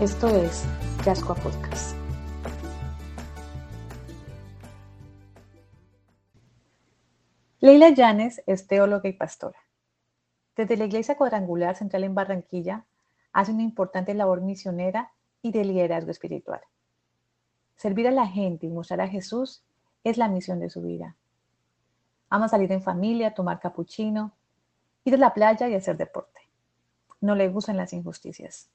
[0.00, 0.64] Esto es
[1.04, 1.94] Yascoa Podcast.
[7.60, 9.58] Leila Llanes es teóloga y pastora.
[10.56, 12.86] Desde la Iglesia Cuadrangular Central en Barranquilla,
[13.34, 16.62] hace una importante labor misionera y de liderazgo espiritual.
[17.76, 19.62] Servir a la gente y mostrar a Jesús
[20.02, 21.14] es la misión de su vida.
[22.30, 24.32] Ama salir en familia, tomar capuchino,
[25.04, 26.40] ir a la playa y hacer deporte.
[27.20, 28.70] No le gustan las injusticias.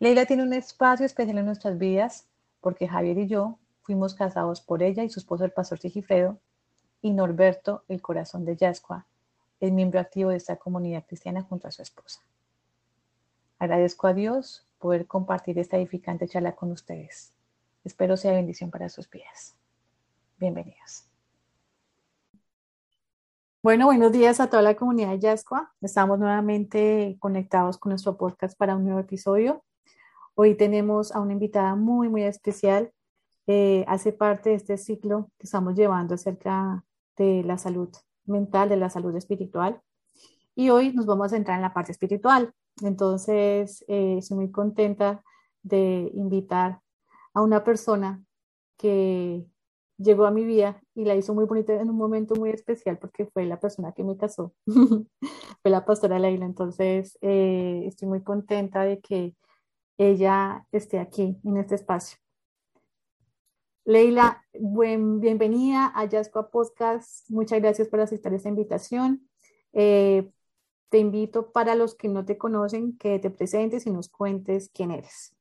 [0.00, 2.26] Leila tiene un espacio especial en nuestras vidas
[2.62, 6.38] porque Javier y yo fuimos casados por ella y su esposo el pastor Sigifredo
[7.02, 9.06] y Norberto, el corazón de Yascua,
[9.60, 12.22] el miembro activo de esta comunidad cristiana junto a su esposa.
[13.58, 17.34] Agradezco a Dios poder compartir esta edificante charla con ustedes.
[17.84, 19.54] Espero sea bendición para sus vidas.
[20.38, 21.04] Bienvenidos.
[23.62, 25.74] Bueno, buenos días a toda la comunidad de Yascua.
[25.82, 29.62] Estamos nuevamente conectados con nuestro podcast para un nuevo episodio.
[30.34, 32.92] Hoy tenemos a una invitada muy, muy especial.
[33.46, 36.84] Eh, hace parte de este ciclo que estamos llevando acerca
[37.16, 37.90] de la salud
[38.26, 39.80] mental, de la salud espiritual.
[40.54, 42.52] Y hoy nos vamos a centrar en la parte espiritual.
[42.82, 45.22] Entonces, eh, estoy muy contenta
[45.62, 46.80] de invitar
[47.34, 48.22] a una persona
[48.76, 49.44] que
[49.98, 53.26] llegó a mi vida y la hizo muy bonita en un momento muy especial porque
[53.26, 54.54] fue la persona que me casó,
[55.62, 56.46] fue la pastora Leila.
[56.46, 59.34] Entonces, eh, estoy muy contenta de que
[60.00, 62.16] ella esté aquí en este espacio.
[63.84, 67.28] Leila, buen, bienvenida a Yascoa Podcast.
[67.28, 69.28] Muchas gracias por aceptar esta invitación.
[69.74, 70.30] Eh,
[70.88, 74.90] te invito para los que no te conocen que te presentes y nos cuentes quién
[74.90, 75.34] eres.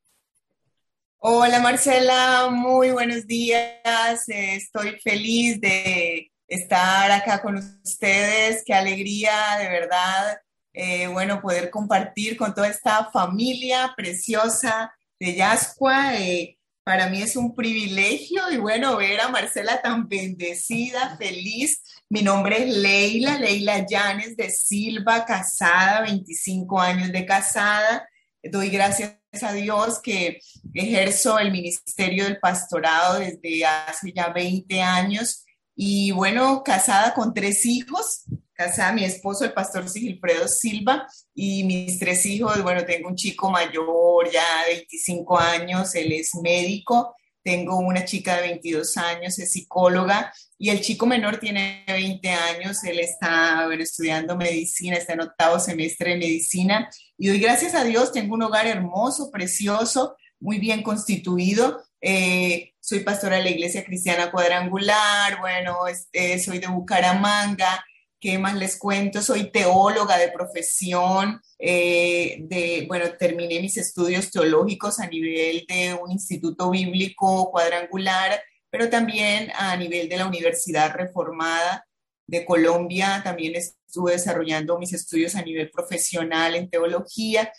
[1.19, 4.27] Hola Marcela, muy buenos días.
[4.27, 8.63] Estoy feliz de estar acá con ustedes.
[8.65, 10.41] Qué alegría, de verdad,
[10.81, 16.15] eh, bueno, poder compartir con toda esta familia preciosa de Yascua.
[16.15, 21.83] Eh, para mí es un privilegio y bueno, ver a Marcela tan bendecida, feliz.
[22.07, 28.07] Mi nombre es Leila, Leila Llanes de Silva, casada, 25 años de casada.
[28.41, 30.39] Doy gracias a Dios que
[30.73, 35.43] ejerzo el ministerio del pastorado desde hace ya 20 años
[35.75, 38.23] y bueno, casada con tres hijos,
[38.59, 43.49] casada mi esposo, el pastor Sigilfredo Silva, y mis tres hijos, bueno, tengo un chico
[43.49, 49.53] mayor ya de 25 años, él es médico, tengo una chica de 22 años, es
[49.53, 55.57] psicóloga, y el chico menor tiene 20 años, él está estudiando medicina, está en octavo
[55.57, 60.83] semestre de medicina, y doy gracias a Dios, tengo un hogar hermoso, precioso, muy bien
[60.83, 61.81] constituido.
[62.01, 67.85] Eh, soy pastora de la Iglesia Cristiana Cuadrangular, bueno, este, soy de Bucaramanga,
[68.21, 69.21] ¿Qué más les cuento?
[69.21, 71.41] Soy teóloga de profesión.
[71.57, 78.89] Eh, de, bueno, terminé mis estudios teológicos a nivel de un instituto bíblico cuadrangular, pero
[78.89, 81.87] también a nivel de la Universidad Reformada
[82.27, 83.21] de Colombia.
[83.23, 87.53] También estuve desarrollando mis estudios a nivel profesional en teología.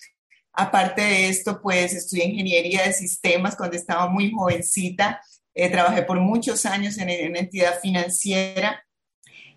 [0.53, 5.23] Aparte de esto, pues estudié ingeniería de sistemas cuando estaba muy jovencita.
[5.55, 8.85] Eh, trabajé por muchos años en, en una entidad financiera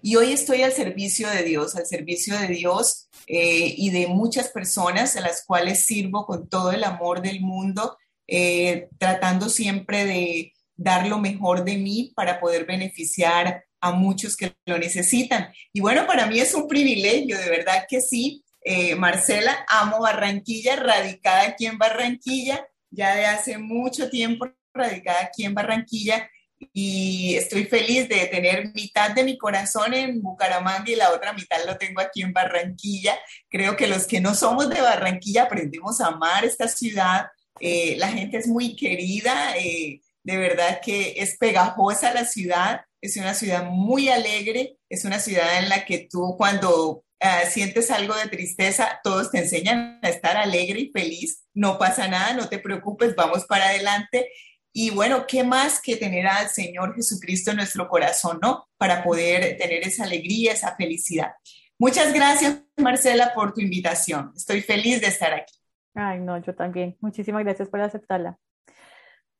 [0.05, 4.49] y hoy estoy al servicio de Dios, al servicio de Dios eh, y de muchas
[4.49, 7.97] personas a las cuales sirvo con todo el amor del mundo,
[8.27, 14.53] eh, tratando siempre de dar lo mejor de mí para poder beneficiar a muchos que
[14.65, 15.53] lo necesitan.
[15.71, 18.43] Y bueno, para mí es un privilegio, de verdad que sí.
[18.65, 25.45] Eh, Marcela, amo Barranquilla, radicada aquí en Barranquilla, ya de hace mucho tiempo radicada aquí
[25.45, 26.29] en Barranquilla
[26.71, 31.57] y estoy feliz de tener mitad de mi corazón en Bucaramanga y la otra mitad
[31.65, 33.17] lo tengo aquí en Barranquilla.
[33.49, 37.27] Creo que los que no somos de Barranquilla aprendemos a amar esta ciudad.
[37.59, 43.17] Eh, la gente es muy querida, eh, de verdad que es pegajosa la ciudad, es
[43.17, 48.15] una ciudad muy alegre, es una ciudad en la que tú cuando ah, sientes algo
[48.15, 52.59] de tristeza, todos te enseñan a estar alegre y feliz, no pasa nada, no te
[52.59, 54.29] preocupes, vamos para adelante.
[54.75, 58.67] Y bueno, ¿qué más que tener al Señor Jesucristo en nuestro corazón, ¿no?
[58.77, 61.33] Para poder tener esa alegría, esa felicidad.
[61.77, 64.33] Muchas gracias, Marcela, por tu invitación.
[64.35, 65.53] Estoy feliz de estar aquí.
[65.93, 66.97] Ay, no, yo también.
[67.01, 68.39] Muchísimas gracias por aceptarla.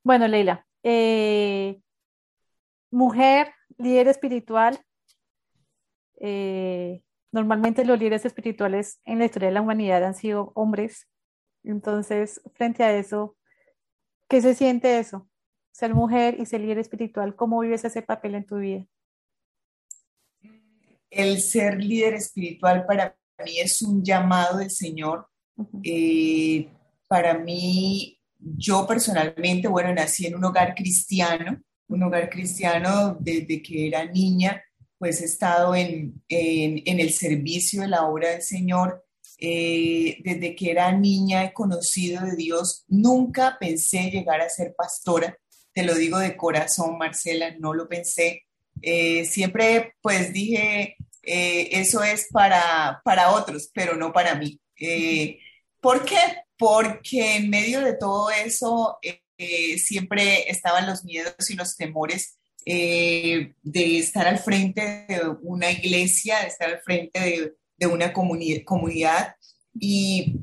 [0.03, 1.79] Bueno, Leila, eh,
[2.91, 4.79] mujer, líder espiritual.
[6.19, 7.01] eh,
[7.31, 11.07] normalmente los líderes espirituales en la historia de la humanidad han sido hombres.
[11.63, 13.35] Entonces, frente a eso,
[14.33, 15.29] ¿qué se siente eso?
[15.71, 18.87] Ser mujer y ser líder espiritual, ¿cómo vives ese papel en tu vida?
[21.11, 23.15] El ser líder espiritual para
[23.45, 25.27] mí es un llamado del Señor.
[25.83, 26.67] Eh,
[27.07, 33.87] para mí, yo personalmente, bueno, nací en un hogar cristiano, un hogar cristiano desde que
[33.87, 34.63] era niña,
[34.97, 39.05] pues he estado en, en, en el servicio de la obra del Señor.
[39.45, 42.85] Eh, desde que era niña he conocido de Dios.
[42.87, 45.37] Nunca pensé llegar a ser pastora.
[45.73, 48.45] Te lo digo de corazón, Marcela, no lo pensé.
[48.81, 54.61] Eh, siempre pues dije, eh, eso es para, para otros, pero no para mí.
[55.81, 56.19] ¿por qué?
[56.57, 58.97] Porque en medio de todo eso
[59.77, 63.53] siempre estaban los miedos y los temores de
[63.97, 69.35] estar al frente de una iglesia, de estar al frente de, de una comuni- comunidad
[69.73, 70.39] y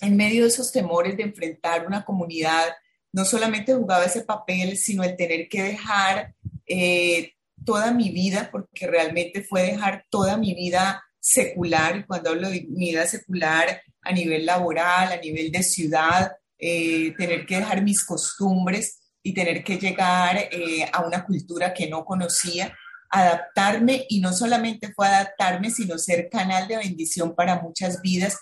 [0.00, 2.64] en medio de esos temores de enfrentar una comunidad,
[3.12, 6.34] no solamente jugaba ese papel, sino el tener que dejar
[6.66, 7.34] eh,
[7.64, 12.66] toda mi vida, porque realmente fue dejar toda mi vida secular, y cuando hablo de
[12.68, 18.04] mi vida secular a nivel laboral, a nivel de ciudad, eh, tener que dejar mis
[18.04, 22.76] costumbres y tener que llegar eh, a una cultura que no conocía,
[23.12, 28.38] adaptarme y no solamente fue adaptarme, sino ser canal de bendición para muchas vidas,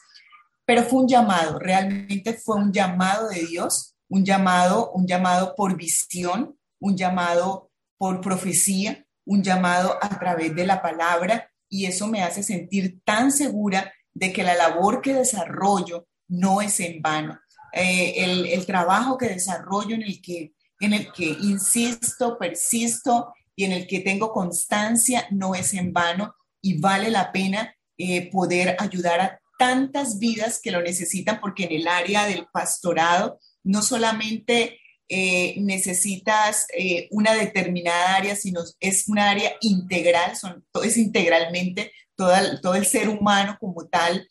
[0.64, 5.76] pero fue un llamado, realmente fue un llamado de Dios, un llamado, un llamado por
[5.76, 12.22] visión, un llamado por profecía, un llamado a través de la palabra y eso me
[12.22, 17.38] hace sentir tan segura de que la labor que desarrollo no es en vano.
[17.72, 23.64] Eh, el, el, trabajo que desarrollo en el que, en el que insisto, persisto y
[23.64, 28.76] en el que tengo constancia no es en vano y vale la pena eh, poder
[28.78, 34.80] ayudar a tantas vidas que lo necesitan porque en el área del pastorado no solamente
[35.08, 42.60] eh, necesitas eh, una determinada área, sino es una área integral, son, es integralmente toda,
[42.60, 44.26] todo el ser humano como tal,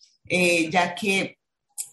[0.69, 1.39] ya que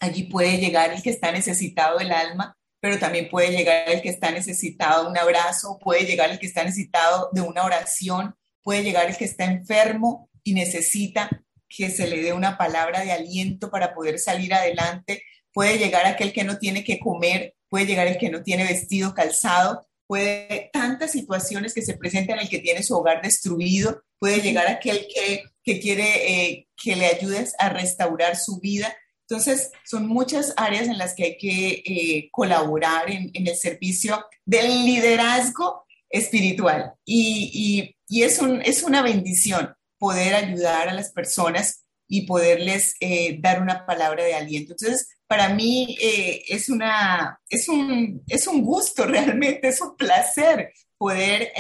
[0.01, 4.11] allí puede llegar el que está necesitado del alma, pero también puede llegar el que
[4.11, 8.83] está necesitado de un abrazo, puede llegar el que está necesitado de una oración, puede
[8.83, 11.31] llegar el que está enfermo y necesita
[11.69, 16.33] que se le dé una palabra de aliento para poder salir adelante, puede llegar aquel
[16.33, 21.13] que no tiene que comer, puede llegar el que no tiene vestido calzado, puede tantas
[21.13, 25.81] situaciones que se presentan el que tiene su hogar destruido, puede llegar aquel que, que
[25.81, 28.95] quiere eh, que le ayudes a restaurar su vida.
[29.29, 34.85] Entonces, son muchas áreas en las que hay que eh, colaborar en, el servicio del
[34.85, 36.95] liderazgo espiritual.
[37.05, 43.61] Y, es, un, es, una bendición poder ayudar a las personas y poderles eh, dar
[43.61, 44.75] una palabra de aliento.
[44.75, 50.73] Entonces, para mí eh, es, una, es, un, es un gusto realmente, es un placer
[50.97, 51.53] poder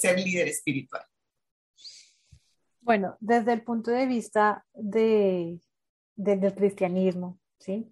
[0.00, 1.04] ser líder espiritual.
[2.80, 5.60] Bueno, desde el punto de vista de,
[6.20, 7.90] de del cristianismo, ¿sí?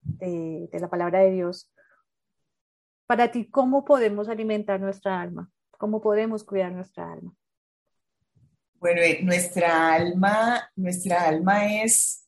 [0.00, 1.70] De, la palabra de Dios,
[3.06, 5.50] para ti, ¿cómo podemos alimentar nuestra alma?
[5.72, 7.34] ¿Cómo podemos cuidar nuestra alma?
[8.74, 12.26] Bueno, eh, nuestra alma, nuestra alma es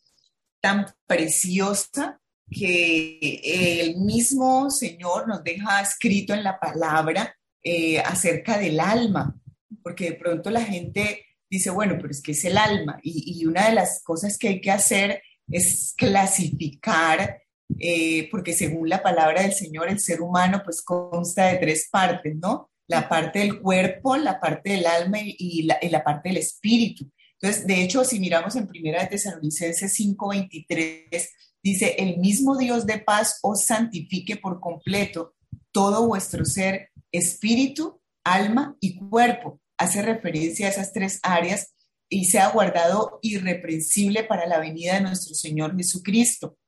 [0.61, 3.41] tan preciosa que
[3.83, 9.39] el mismo Señor nos deja escrito en la palabra eh, acerca del alma,
[9.83, 13.69] porque de pronto la gente dice, bueno, pero es que es el alma, y una
[13.69, 17.43] de las cosas que hay que hacer es clasificar,
[17.79, 22.37] eh, porque según la palabra del Señor, el ser humano pues consta de tres partes,
[22.37, 22.71] ¿no?
[22.89, 27.11] La parte del cuerpo, la parte del alma y la, parte del espíritu.
[27.41, 31.29] Entonces, de hecho, si miramos en Primera de Tesalonicenses 5:23,
[31.63, 35.35] dice, el mismo Dios de paz os santifique por completo
[35.73, 39.61] todo vuestro ser, espíritu, alma y cuerpo.
[39.79, 41.75] Hace referencia a esas tres áreas
[42.09, 46.59] y sea guardado irreprensible para la venida de nuestro Señor Jesucristo.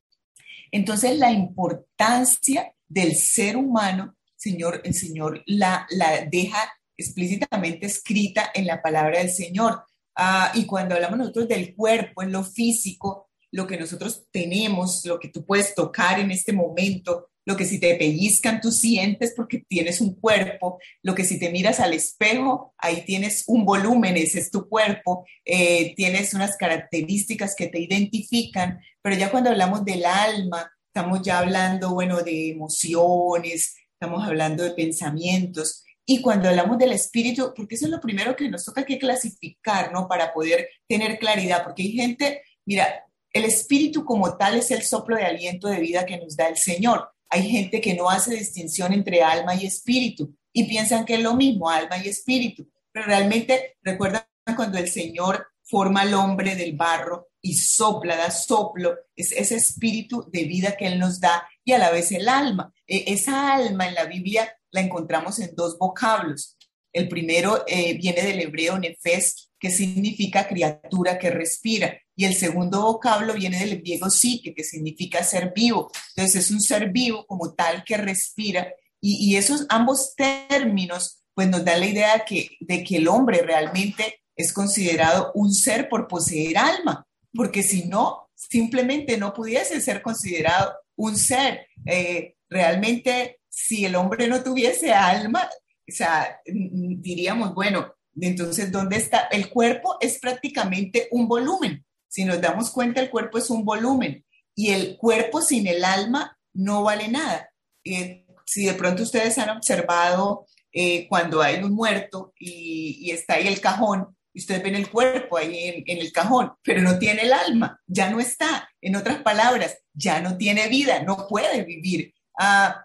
[0.70, 6.58] Entonces, la importancia del ser humano, Señor, el Señor la, la deja
[6.96, 9.84] explícitamente escrita en la palabra del Señor.
[10.16, 15.18] Uh, y cuando hablamos nosotros del cuerpo, en lo físico, lo que nosotros tenemos, lo
[15.18, 19.64] que tú puedes tocar en este momento, lo que si te pellizcan tú sientes porque
[19.66, 24.38] tienes un cuerpo, lo que si te miras al espejo, ahí tienes un volumen, ese
[24.38, 30.04] es tu cuerpo, eh, tienes unas características que te identifican, pero ya cuando hablamos del
[30.04, 35.84] alma, estamos ya hablando, bueno, de emociones, estamos hablando de pensamientos.
[36.04, 39.90] Y cuando hablamos del espíritu, porque eso es lo primero que nos toca que clasificar,
[39.90, 40.06] ¿no?
[40.06, 45.16] Para poder tener claridad, porque hay gente, mira, el espíritu como tal es el soplo
[45.16, 47.08] de aliento de vida que nos da el Señor.
[47.30, 51.34] Hay gente que no hace distinción entre alma y espíritu y piensan que es lo
[51.34, 52.68] mismo, alma y espíritu.
[52.92, 54.24] Pero realmente recuerdan
[54.56, 60.28] cuando el Señor forma al hombre del barro y sopla, da soplo, es ese espíritu
[60.32, 62.72] de vida que Él nos da y a la vez el alma.
[62.86, 66.56] E, esa alma en la Biblia la encontramos en dos vocablos.
[66.92, 72.82] El primero eh, viene del hebreo nefes, que significa criatura que respira, y el segundo
[72.82, 75.88] vocablo viene del griego psique, que significa ser vivo.
[76.16, 81.64] Entonces es un ser vivo como tal que respira, y, esos ambos términos pues nos
[81.64, 82.24] dan la idea
[82.58, 88.28] de que el hombre realmente es considerado un ser por poseer alma, porque si no,
[88.34, 91.68] simplemente no pudiese ser considerado un ser.
[91.86, 95.48] Eh, realmente, si el hombre no tuviese alma,
[95.88, 99.28] o sea, diríamos, bueno, entonces, ¿dónde está?
[99.30, 101.84] El cuerpo es prácticamente un volumen.
[102.08, 104.24] Si nos damos cuenta, el cuerpo es un volumen
[104.54, 107.50] y el cuerpo sin el alma no vale nada.
[107.84, 113.46] Eh, si de pronto ustedes han observado eh, cuando hay un muerto y, está ahí
[113.46, 117.32] el cajón, y ustedes ven el cuerpo ahí en, el cajón, pero no tiene el
[117.32, 118.68] alma, ya no está.
[118.80, 122.14] En otras palabras, ya no tiene vida, no puede vivir.
[122.38, 122.84] Ah,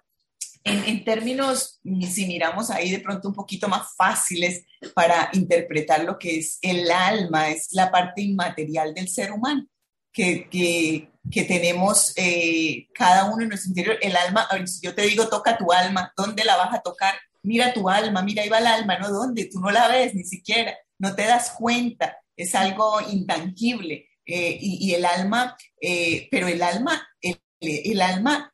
[0.65, 6.39] en, términos, si miramos ahí de pronto un poquito más fáciles para interpretar lo que
[6.39, 9.67] es el alma, es la parte inmaterial del ser humano,
[10.11, 13.97] que, que, que tenemos eh, cada uno en nuestro interior.
[14.01, 17.15] El alma, si yo te digo, toca tu alma, ¿dónde la vas a tocar?
[17.41, 19.09] Mira tu alma, mira, ahí va el alma, ¿no?
[19.09, 19.49] ¿Dónde?
[19.51, 24.07] Tú no la ves ni siquiera, no te das cuenta, es algo intangible.
[24.25, 28.52] Eh, y, el alma, eh, pero el alma, el, el alma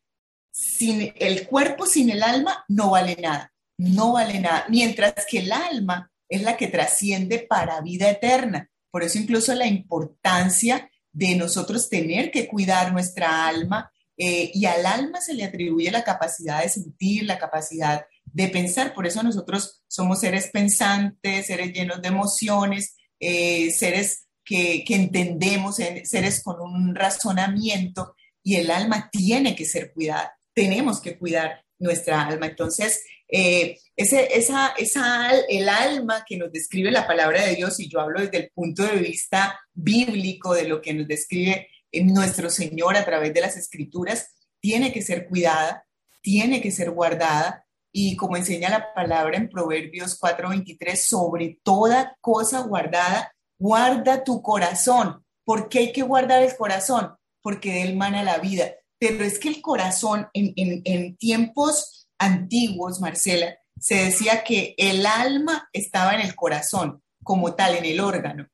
[0.60, 5.54] sin el cuerpo, sin el alma, no vale nada, no vale nada, mientras que el
[5.54, 8.70] alma es la que trasciende para vida eterna.
[8.92, 14.86] Por eso incluso la importancia de nosotros tener que cuidar nuestra alma eh, y al
[14.86, 18.94] alma se le atribuye la capacidad de sentir, la capacidad de pensar.
[18.94, 25.78] Por eso nosotros somos seres pensantes, seres llenos de emociones, eh, seres que, que entendemos,
[26.04, 28.14] seres con un razonamiento
[28.44, 32.48] y el alma tiene que ser cuidada tenemos que cuidar nuestra alma.
[32.48, 37.88] Entonces, eh, ese, esa, esa, el alma que nos describe la palabra de Dios, y
[37.88, 41.70] yo hablo desde el punto de vista bíblico de lo que nos describe
[42.04, 45.86] nuestro Señor a través de las escrituras, tiene que ser cuidada,
[46.22, 47.66] tiene que ser guardada.
[47.94, 55.24] Y como enseña la palabra en Proverbios 4:23, sobre toda cosa guardada, guarda tu corazón.
[55.46, 57.16] ¿Por qué hay que guardar el corazón?
[57.42, 63.58] Porque de él mana la vida pero es que el corazón en, tiempos antiguos, Marcela,
[63.80, 68.48] se decía que el alma estaba en el corazón, como tal, en el órgano.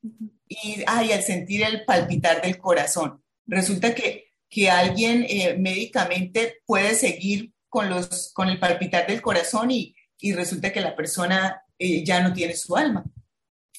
[0.48, 6.94] Y ay, al sentir el palpitar del corazón, resulta que, que alguien eh, médicamente puede
[6.94, 12.04] seguir con, los, con el palpitar del corazón y, y resulta que la persona eh,
[12.06, 13.04] ya no tiene su alma.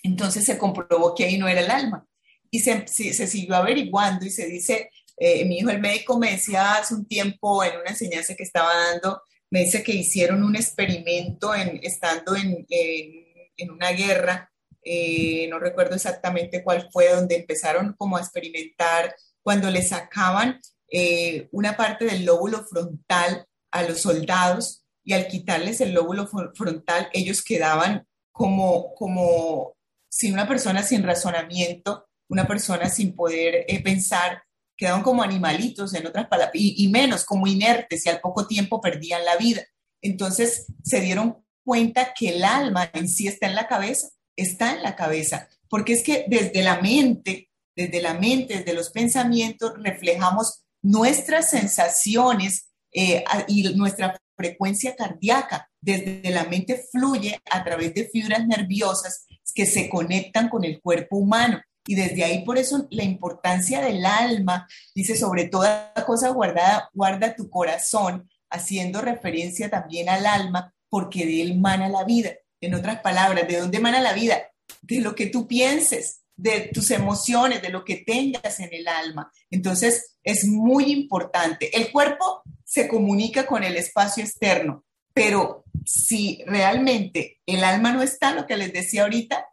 [0.03, 2.05] Entonces se comprobó que ahí no era el alma.
[2.51, 6.75] Y se, se siguió averiguando y se dice eh, mi hijo, el médico, me decía
[6.75, 11.55] hace un tiempo en una enseñanza que estaba dando, me dice que hicieron un experimento
[11.55, 18.17] en, estando en, en, una guerra, eh, no recuerdo exactamente cuál fue, donde empezaron como
[18.17, 25.15] a experimentar cuando le sacaban eh, una parte del lóbulo frontal a los soldados y
[25.15, 29.77] al quitarles el lóbulo frontal, ellos quedaban como, como
[30.09, 34.43] sin una persona sin razonamiento, una persona sin poder pensar,
[34.77, 39.25] quedaban como animalitos, en otras palabras, y, menos como inertes y al poco tiempo perdían
[39.25, 39.63] la vida.
[40.03, 44.83] Entonces se dieron cuenta que el alma en sí está en la cabeza, está en
[44.83, 50.65] la cabeza, porque es que desde la mente, desde la mente, desde los pensamientos, reflejamos
[50.83, 55.69] nuestras sensaciones eh, y nuestra frecuencia cardíaca.
[55.81, 61.17] Desde la mente fluye a través de fibras nerviosas que se conectan con el cuerpo
[61.17, 61.61] humano.
[61.87, 67.37] Y desde ahí, por eso, la importancia del alma, dice, sobre toda cosa guardada, guarda
[67.37, 72.31] tu corazón, haciendo referencia también al alma, porque de él mana la vida.
[72.61, 74.37] En otras palabras, ¿de dónde mana la vida?
[74.83, 79.31] De lo que tú pienses, de tus emociones, de lo que tengas en el alma.
[79.51, 81.77] Entonces, es muy importante.
[81.77, 88.33] El cuerpo se comunica con el espacio externo, pero si realmente el alma no está,
[88.33, 89.47] lo que les decía ahorita,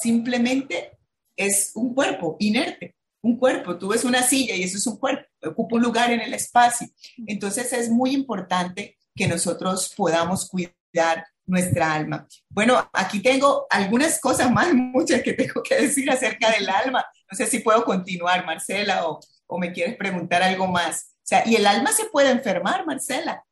[0.00, 0.98] simplemente
[1.40, 2.96] es un cuerpo inerte.
[3.22, 6.20] un cuerpo, tú ves una silla y eso es un cuerpo, ocupa un lugar en
[6.20, 6.86] el espacio.
[7.26, 12.26] Entonces es muy importante que nosotros podamos cuidar nuestra alma.
[12.48, 17.04] Bueno, aquí tengo algunas cosas más, muchas que tengo que decir acerca del alma.
[17.30, 21.14] No sé si puedo continuar, Marcela, o, o me quieres preguntar algo más.
[21.16, 23.44] O sea, y el alma se puede enfermar, Marcela.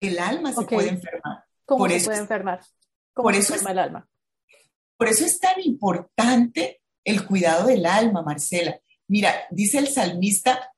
[0.00, 1.44] El alma se puede enfermar.
[1.64, 2.60] ¿Cómo por se puede enfermar?
[3.12, 4.08] ¿Cómo por eso enferma el alma?
[4.96, 8.78] Por eso es tan importante el cuidado del alma, Marcela.
[9.08, 10.72] Mira, dice el salmista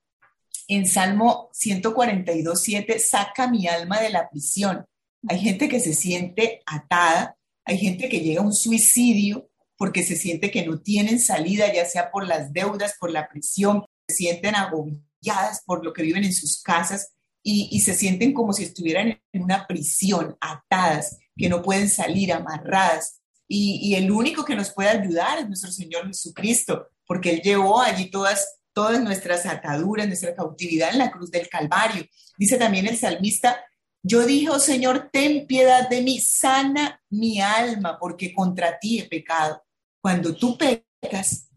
[0.69, 4.85] en Salmo 142, 7, saca mi alma de la prisión.
[5.27, 10.17] Hay gente que se siente atada, hay gente que llega a un suicidio porque se
[10.17, 14.55] siente que no tienen salida, ya sea por las deudas, por la prisión, se sienten
[14.55, 19.43] agobiadas por lo que viven en sus casas y, se sienten como si estuvieran en
[19.43, 23.18] una prisión, atadas, que no pueden salir, amarradas.
[23.51, 28.11] Y, el único que nos puede ayudar es nuestro Señor Jesucristo, porque Él llevó allí
[28.11, 32.05] todas, todas nuestras ataduras, nuestra cautividad en la cruz del Calvario.
[32.37, 33.59] Dice también el salmista,
[34.03, 39.09] yo dije, oh Señor, ten piedad de mí, sana mi alma, porque contra ti he
[39.09, 39.63] pecado.
[40.01, 41.49] Cuando tú pecas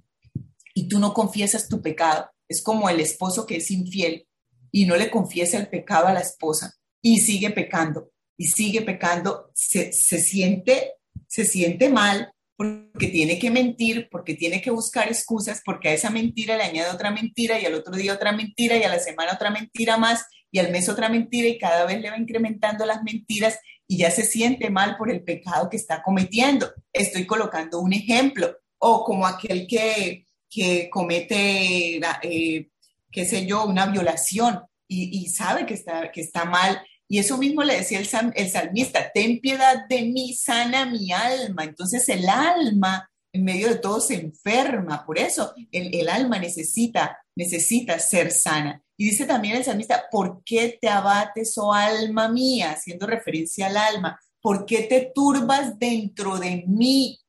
[0.74, 4.28] y tú no confiesas tu pecado, es como el esposo que es infiel
[4.72, 9.52] y no le confiesa el pecado a la esposa y sigue pecando y sigue pecando,
[9.54, 10.96] se, se siente,
[11.32, 16.10] se siente mal, porque tiene que mentir, porque tiene que buscar excusas, porque a esa
[16.10, 19.32] mentira le añade otra mentira y al otro día otra mentira y a la semana
[19.34, 23.02] otra mentira más y al mes otra mentira y cada vez le va incrementando las
[23.04, 26.70] mentiras y ya se siente mal por el pecado que está cometiendo.
[26.92, 28.58] Estoy colocando un ejemplo.
[28.78, 32.70] O como aquel que, que comete, eh,
[33.10, 36.82] qué sé yo, una violación y, sabe que está, que está mal
[37.12, 41.66] y eso mismo le decía el, el, salmista, ten piedad de mí, sana mi alma.
[41.66, 47.20] Entonces el alma en medio de todo se enferma, por eso el, el alma necesita,
[47.36, 48.82] necesita ser sana.
[48.96, 52.72] Y dice también el salmista, ¿por qué te abates, oh alma mía?
[52.72, 54.18] Haciendo referencia al alma.
[54.40, 57.20] ¿Por qué te turbas dentro de mí?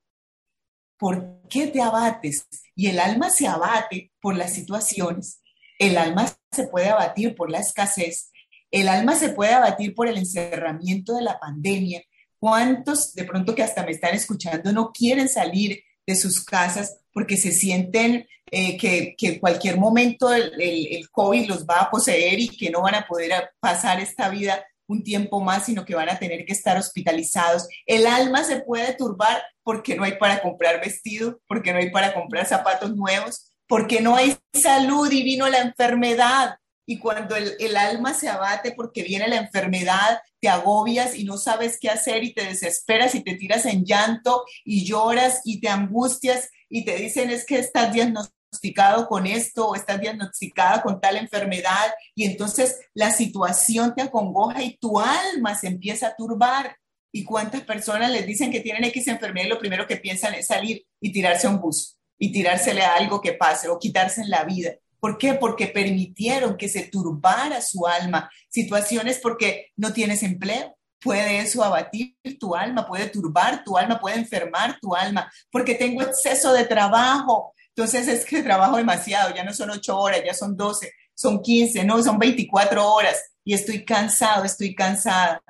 [0.97, 2.47] ¿Por qué te abates?
[2.77, 5.41] Y el alma se abate por las situaciones.
[5.77, 8.32] El alma se puede abatir por la escasez.
[8.73, 12.03] El alma se puede abatir por el encerramiento de la pandemia.
[12.41, 17.37] ¿Cuántos de pronto que hasta me están escuchando no quieren salir de sus casas porque
[17.37, 22.49] se sienten eh, que, en cualquier momento el, el, COVID los va a poseer y
[22.49, 26.19] que no van a poder pasar esta vida un tiempo más, sino que van a
[26.19, 27.69] tener que estar hospitalizados.
[27.87, 32.13] El alma se puede turbar porque no hay para comprar vestido, porque no hay para
[32.13, 36.57] comprar zapatos nuevos, porque no hay salud y vino la enfermedad.
[36.85, 41.79] Y cuando el, alma se abate porque viene la enfermedad, te agobias y no sabes
[41.81, 46.51] qué hacer y te desesperas y te tiras en llanto y lloras y te angustias
[46.69, 51.95] y te dicen es que estás diagnosticado con esto o estás diagnosticada con tal enfermedad
[52.15, 56.77] y entonces la situación te acongoja y tu alma se empieza a turbar.
[57.15, 60.47] ¿Y cuántas personas les dicen que tienen X enfermedad y lo primero que piensan es
[60.47, 64.31] salir y tirarse a un bus y tirársele a algo que pase o quitarse en
[64.31, 64.73] la vida?
[65.03, 65.35] ¿Por qué?
[65.35, 68.31] Porque permitieron que se turbara su alma.
[68.49, 70.79] Situaciones porque no tienes empleo.
[71.01, 76.03] Puede eso abatir tu alma, puede turbar tu alma, puede enfermar tu alma, porque tengo
[76.03, 77.53] exceso de trabajo.
[77.75, 81.83] Entonces es que trabajo demasiado, ya no son ocho horas, ya son doce, son quince,
[81.83, 85.43] no, son veinticuatro horas y estoy cansado, estoy cansada.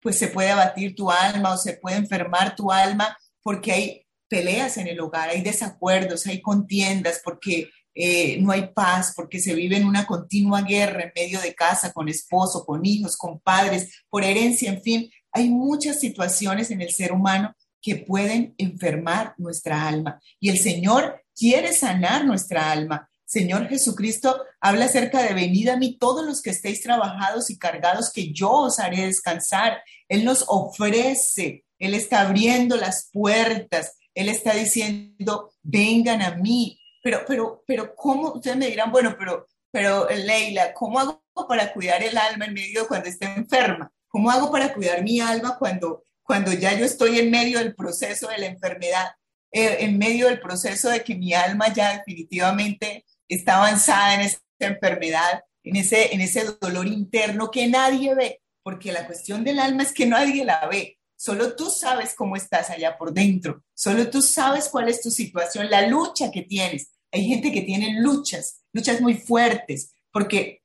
[0.00, 4.78] Pues se puede abatir tu alma o se puede enfermar tu alma porque hay peleas
[4.78, 9.78] en el hogar, hay desacuerdos, hay contiendas, porque eh, no hay paz, porque se vive
[9.78, 14.22] en una continua guerra en medio de casa, con esposo, con hijos, con padres, por
[14.22, 20.20] herencia, en fin, hay muchas situaciones en el ser humano que pueden enfermar nuestra alma.
[20.38, 23.08] Y el Señor quiere sanar nuestra alma.
[23.24, 28.12] Señor Jesucristo habla acerca de venid a mí todos los que estéis trabajados y cargados,
[28.12, 29.78] que yo os haré descansar.
[30.08, 37.24] Él nos ofrece, Él está abriendo las puertas, Él está diciendo, vengan a mí, pero,
[37.24, 38.32] pero, pero, ¿cómo?
[38.32, 42.82] Ustedes me dirán, bueno, pero, pero Leila, ¿cómo hago para cuidar el alma en medio
[42.82, 43.92] de cuando esté enferma?
[44.08, 48.26] ¿Cómo hago para cuidar mi alma cuando, cuando ya yo estoy en medio del proceso
[48.26, 49.12] de la enfermedad,
[49.52, 54.40] eh, en medio del proceso de que mi alma ya definitivamente está avanzada en esa
[54.58, 58.40] enfermedad, en ese, en ese dolor interno que nadie ve?
[58.64, 60.98] Porque la cuestión del alma es que nadie la ve.
[61.14, 63.62] Solo tú sabes cómo estás allá por dentro.
[63.74, 66.90] Solo tú sabes cuál es tu situación, la lucha que tienes.
[67.16, 70.60] Hay gente que tiene luchas, luchas muy fuertes, porque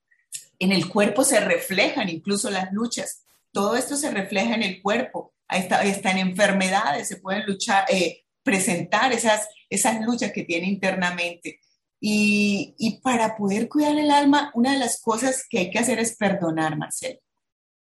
[0.59, 3.23] en el cuerpo se reflejan incluso las luchas.
[3.53, 5.33] Todo esto se refleja en el cuerpo.
[5.47, 11.61] Ahí está, están enfermedades, se pueden luchar, eh, presentar esas, esas luchas que tiene internamente.
[12.01, 16.17] Y, para poder cuidar el alma, una de las cosas que hay que hacer es
[16.17, 17.19] perdonar, Marcelo.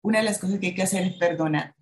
[0.02, 1.76] Una de las cosas que hay que hacer es perdonar.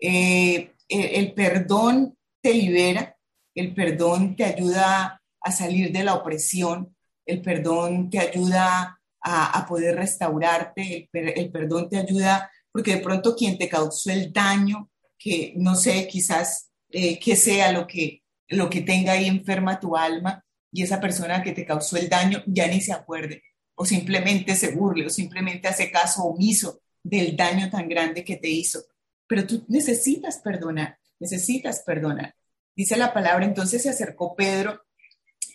[0.00, 3.14] Eh, el, perdón te libera,
[3.54, 9.96] el perdón te ayuda a salir de la opresión, el perdón te ayuda a, poder
[9.96, 15.74] restaurarte, el, perdón te ayuda porque de pronto quien te causó el daño, que no
[15.76, 20.82] sé, quizás eh, que sea lo que, lo que tenga ahí enferma tu alma, y
[20.82, 23.42] esa persona que te causó el daño ya ni se acuerde,
[23.76, 28.48] o simplemente se burle, o simplemente hace caso omiso del daño tan grande que te
[28.48, 28.82] hizo.
[29.26, 32.34] Pero tú necesitas perdonar, necesitas perdonar.
[32.74, 34.83] Dice la palabra, entonces se acercó Pedro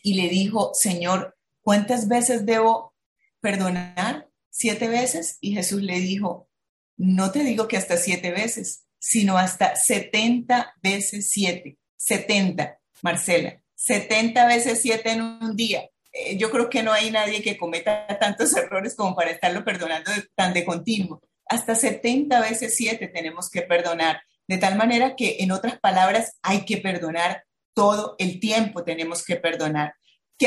[0.04, 2.94] y le dijo, Señor, ¿cuántas veces debo
[3.42, 4.30] perdonar?
[4.50, 5.38] ¿Siete veces?
[5.42, 6.50] Y Jesús le dijo,
[6.98, 11.78] no te digo que hasta siete veces, sino hasta setenta veces siete.
[11.96, 13.62] Setenta, Marcela.
[13.80, 15.90] 70 veces 7 en un día.
[16.12, 20.12] Eh, yo creo que no hay nadie que cometa tantos errores como para estarlo perdonando
[20.36, 21.22] tan de continuo.
[21.48, 24.22] Hasta 70 veces 7 tenemos que perdonar.
[24.48, 27.46] De tal manera que, en otras palabras, hay que perdonar
[27.80, 29.94] todo el tiempo, tenemos que perdonar.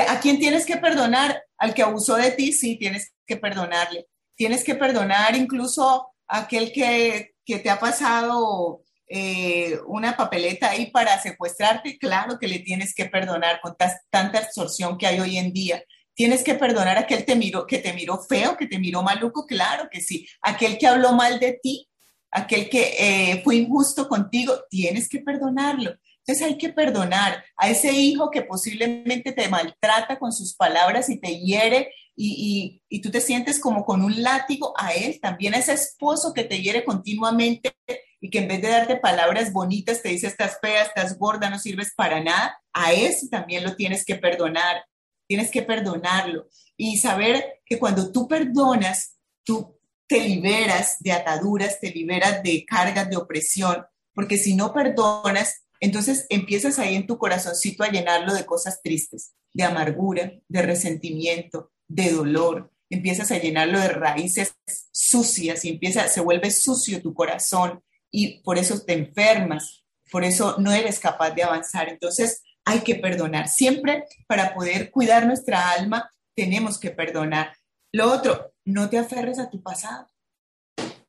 [0.07, 1.42] ¿A quién tienes que perdonar?
[1.57, 4.07] Al que abusó de ti, sí, tienes que perdonarle.
[4.37, 10.90] Tienes que perdonar incluso a aquel que, que te ha pasado eh, una papeleta ahí
[10.90, 13.77] para secuestrarte, claro que le tienes que perdonar con
[14.11, 15.83] tanta absorción que hay hoy en día.
[16.12, 19.47] Tienes que perdonar a aquel te miró, que te miró feo, que te miró maluco,
[19.47, 20.27] claro que sí.
[20.42, 21.88] Aquel que habló mal de ti,
[22.31, 25.97] aquel que eh, fue injusto contigo, tienes que perdonarlo.
[26.25, 31.19] Entonces hay que perdonar a ese hijo que posiblemente te maltrata con sus palabras y
[31.19, 35.59] te hiere y, y, tú te sientes como con un látigo a él, también a
[35.59, 37.75] ese esposo que te hiere continuamente
[38.21, 41.59] y que en vez de darte palabras bonitas te dice estás fea, estás gorda, no
[41.59, 44.85] sirves para nada, a ese también lo tienes que perdonar,
[45.27, 46.47] tienes que perdonarlo.
[46.77, 53.11] Y saber que cuando tú perdonas, tú te liberas de ataduras, te liberas de cargas
[53.11, 58.47] de opresión, porque si no perdonas, entonces empiezas ahí en tu corazoncito a llenarlo de
[58.47, 64.55] cosas tristes, de amargura, de resentimiento, de dolor, empiezas a llenarlo de raíces
[64.92, 70.55] sucias y empieza, se vuelve sucio tu corazón y por eso te enfermas, por eso
[70.59, 71.88] no eres capaz de avanzar.
[71.88, 73.49] Entonces hay que perdonar.
[73.49, 77.57] Siempre para poder cuidar nuestra alma tenemos que perdonar.
[77.90, 80.07] Lo otro, no te aferres a tu pasado.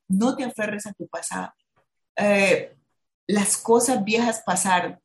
[0.07, 1.53] No te aferres a tu pasado.
[2.15, 2.75] Eh,
[3.27, 4.99] las cosas viejas pasaron.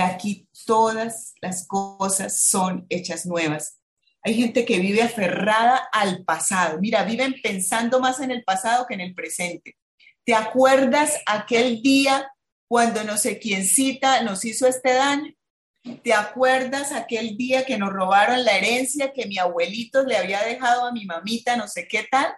[0.00, 3.80] aquí todas las cosas son hechas nuevas.
[4.22, 6.78] Hay gente que vive aferrada al pasado.
[6.80, 9.76] Mira, viven pensando más en el pasado que en el presente.
[10.24, 12.32] ¿Te acuerdas aquel día
[12.66, 15.32] cuando no sé quién cita nos hizo este daño?
[16.02, 20.86] ¿Te acuerdas aquel día que nos robaron la herencia que mi abuelito le había dejado
[20.86, 22.34] a mi mamita, no sé qué tal?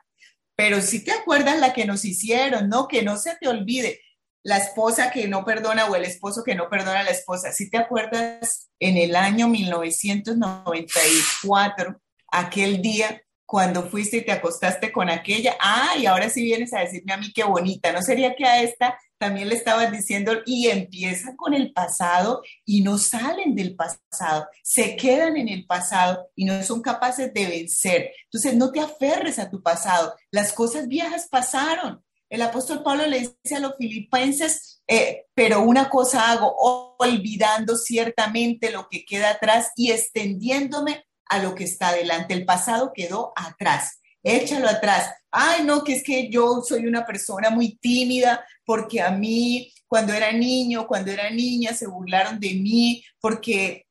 [0.57, 2.89] Pero sí te acuerdas la que nos hicieron, ¿no?
[2.89, 4.01] Que no se te olvide.
[4.47, 7.51] La esposa que no perdona o el esposo que no perdona a la esposa.
[7.51, 15.11] ¿Sí te acuerdas en el año 1994, aquel día cuando fuiste y te acostaste con
[15.11, 18.45] aquella, ah, y ahora sí vienes a decirme a mí qué bonita, ¿no sería que
[18.45, 23.75] a esta también le estabas diciendo y empiezan con el pasado y no salen del
[23.75, 28.13] pasado, se quedan en el pasado y no son capaces de vencer.
[28.25, 32.06] Entonces no te aferres a tu pasado, las cosas viejas pasaron.
[32.29, 36.55] El apóstol Pablo le dice a los filipenses, eh, pero una cosa hago,
[36.99, 42.35] olvidando ciertamente lo que queda atrás y extendiéndome a lo que está adelante.
[42.35, 44.01] El pasado quedó atrás.
[44.23, 45.13] Échalo atrás.
[45.31, 50.13] Ay, no, que es que yo soy una persona muy tímida porque a mí cuando
[50.13, 53.87] era niño, cuando era niña, se burlaron de mí porque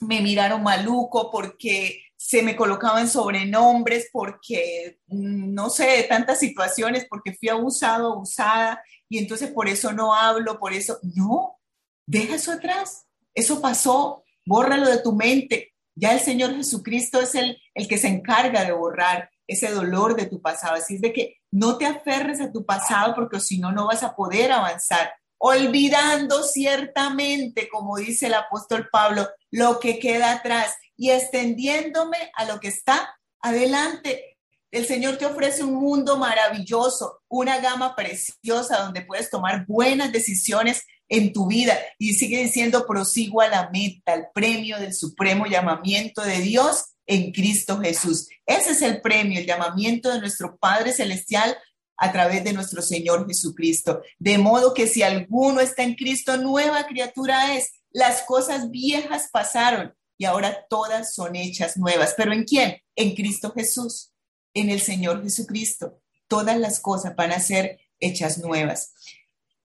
[0.00, 7.32] me miraron maluco, porque se me colocaban sobrenombres, porque mm, no sé, tantas situaciones, porque
[7.32, 11.60] fui abusado, abusada, y entonces por eso no hablo, por eso, no,
[12.04, 17.62] deja eso atrás, eso pasó, bórralo de tu mente, ya el Señor Jesucristo es el,
[17.74, 20.74] el que se encarga de borrar ese dolor de tu pasado.
[20.74, 24.02] Así es de que no te aferres a tu pasado porque si no, no vas
[24.02, 25.12] a poder avanzar.
[25.38, 32.60] Olvidando ciertamente, como dice el apóstol Pablo, lo que queda atrás y extendiéndome a lo
[32.60, 34.38] que está adelante.
[34.70, 40.84] El Señor te ofrece un mundo maravilloso, una gama preciosa donde puedes tomar buenas decisiones
[41.08, 41.78] en tu vida.
[41.98, 47.32] Y sigue diciendo, prosigo a la meta, al premio del supremo llamamiento de Dios en
[47.32, 48.28] Cristo Jesús.
[48.44, 51.56] Ese es el premio, el llamamiento de nuestro Padre Celestial
[51.96, 54.02] a través de nuestro Señor Jesucristo.
[54.18, 57.72] De modo que si alguno está en Cristo, nueva criatura es.
[57.90, 59.94] Las cosas viejas pasaron.
[60.18, 62.14] Y ahora todas son hechas nuevas.
[62.16, 62.78] ¿Pero en quién?
[62.94, 64.12] En Cristo Jesús,
[64.54, 66.00] en el Señor Jesucristo.
[66.28, 68.92] Todas las cosas van a ser hechas nuevas.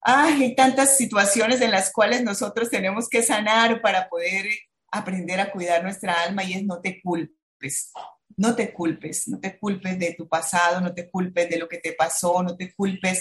[0.03, 4.45] hay tantas situaciones en las cuales nosotros tenemos que sanar para poder
[4.91, 7.91] aprender a cuidar nuestra alma y es no te culpes.
[8.37, 11.77] No te culpes, no te culpes de tu pasado, no te culpes de lo que
[11.77, 13.19] te pasó, no te culpes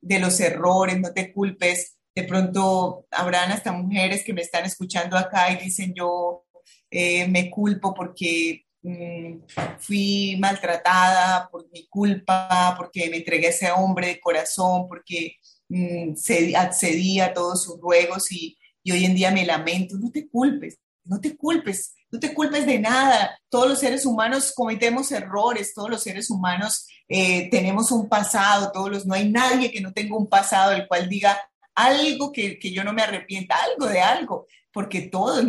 [0.00, 1.96] de los errores, no te culpes.
[2.14, 6.44] De pronto habrán hasta mujeres que me están escuchando acá y dicen yo
[6.90, 9.40] eh, me culpo porque mm,
[9.78, 15.36] fui maltratada por mi culpa, porque me entregué a ese hombre de corazón, porque
[15.68, 16.14] mm,
[16.56, 18.56] accedí a todos sus ruegos y,
[18.90, 19.96] hoy en día me lamento.
[19.98, 23.38] No te culpes, no te culpes, no te culpes de nada.
[23.50, 28.90] Todos los seres humanos cometemos errores, todos los seres humanos eh, tenemos un pasado, todos
[28.90, 31.38] los, no hay nadie que no tenga un pasado el cual diga
[31.74, 35.42] algo que, que yo no me arrepienta, algo de algo porque todo,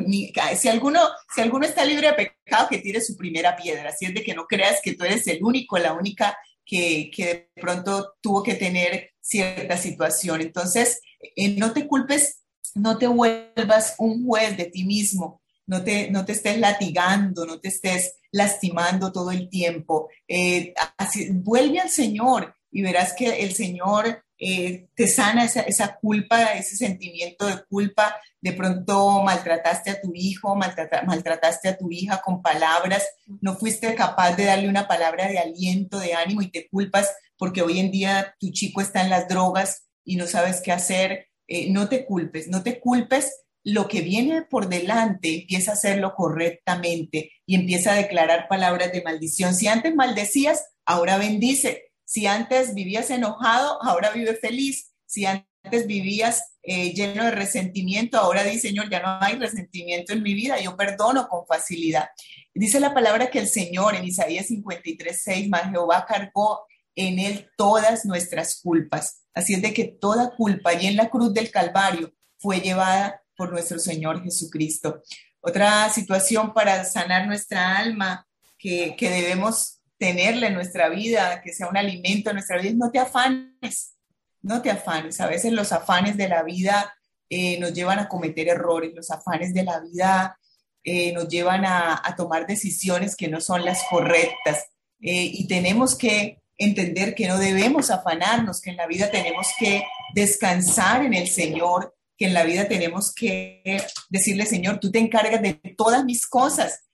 [0.58, 1.02] si, alguno,
[1.34, 4.34] si alguno está libre de pecado, que tire su primera piedra, así es de que
[4.34, 8.56] no creas que tú eres el único, la única que, que de pronto tuvo que
[8.56, 10.42] tener cierta situación.
[10.42, 11.02] Entonces,
[11.36, 12.44] eh, no te culpes,
[12.76, 17.60] no te vuelvas un juez de ti mismo, no te, no te estés latigando, no
[17.60, 20.10] te estés lastimando todo el tiempo.
[20.28, 26.54] Eh, así, vuelve al Señor y verás que el Señor eh, te sana esa, culpa,
[26.54, 28.16] ese sentimiento de culpa.
[28.42, 33.06] De pronto maltrataste a tu hijo, maltrataste a tu hija con palabras,
[33.42, 37.62] no fuiste capaz de darle una palabra de aliento, de ánimo y te culpas porque
[37.62, 41.28] hoy en día tu chico está en las drogas y no sabes qué hacer.
[41.48, 43.44] Eh, no te culpes, no te culpes.
[43.64, 49.02] Lo que viene por delante empieza a hacerlo correctamente y empieza a declarar palabras de
[49.02, 49.54] maldición.
[49.54, 54.96] Si antes maldecías, ahora bendice si antes vivías enojado, ahora vive feliz.
[55.06, 60.24] Si antes vivías eh, lleno de resentimiento, ahora dice, Señor, ya no hay resentimiento en
[60.24, 62.10] mi vida, yo perdono con facilidad.
[62.52, 67.48] Dice la palabra que el Señor en Isaías 53, 6, más Jehová cargó en él
[67.56, 69.22] todas nuestras culpas.
[69.36, 73.52] Así es de que toda culpa y en la cruz del Calvario fue llevada por
[73.52, 75.04] nuestro Señor Jesucristo.
[75.42, 81.78] Otra situación para sanar nuestra alma que debemos tenerle en nuestra vida, que sea un
[81.78, 83.96] alimento en nuestra vida, no te afanes,
[84.42, 85.20] no te afanes.
[85.20, 86.96] A veces los afanes de la vida
[87.30, 90.40] eh, nos llevan a cometer errores, los afanes de la vida
[90.84, 94.68] eh, nos llevan a, tomar decisiones que no son las correctas.
[95.02, 99.84] Eh, y tenemos que entender que no debemos afanarnos, que en la vida tenemos que
[100.16, 105.42] descansar en el Señor, que en la vida tenemos que decirle, Señor, tú te encargas
[105.42, 106.89] de todas mis cosas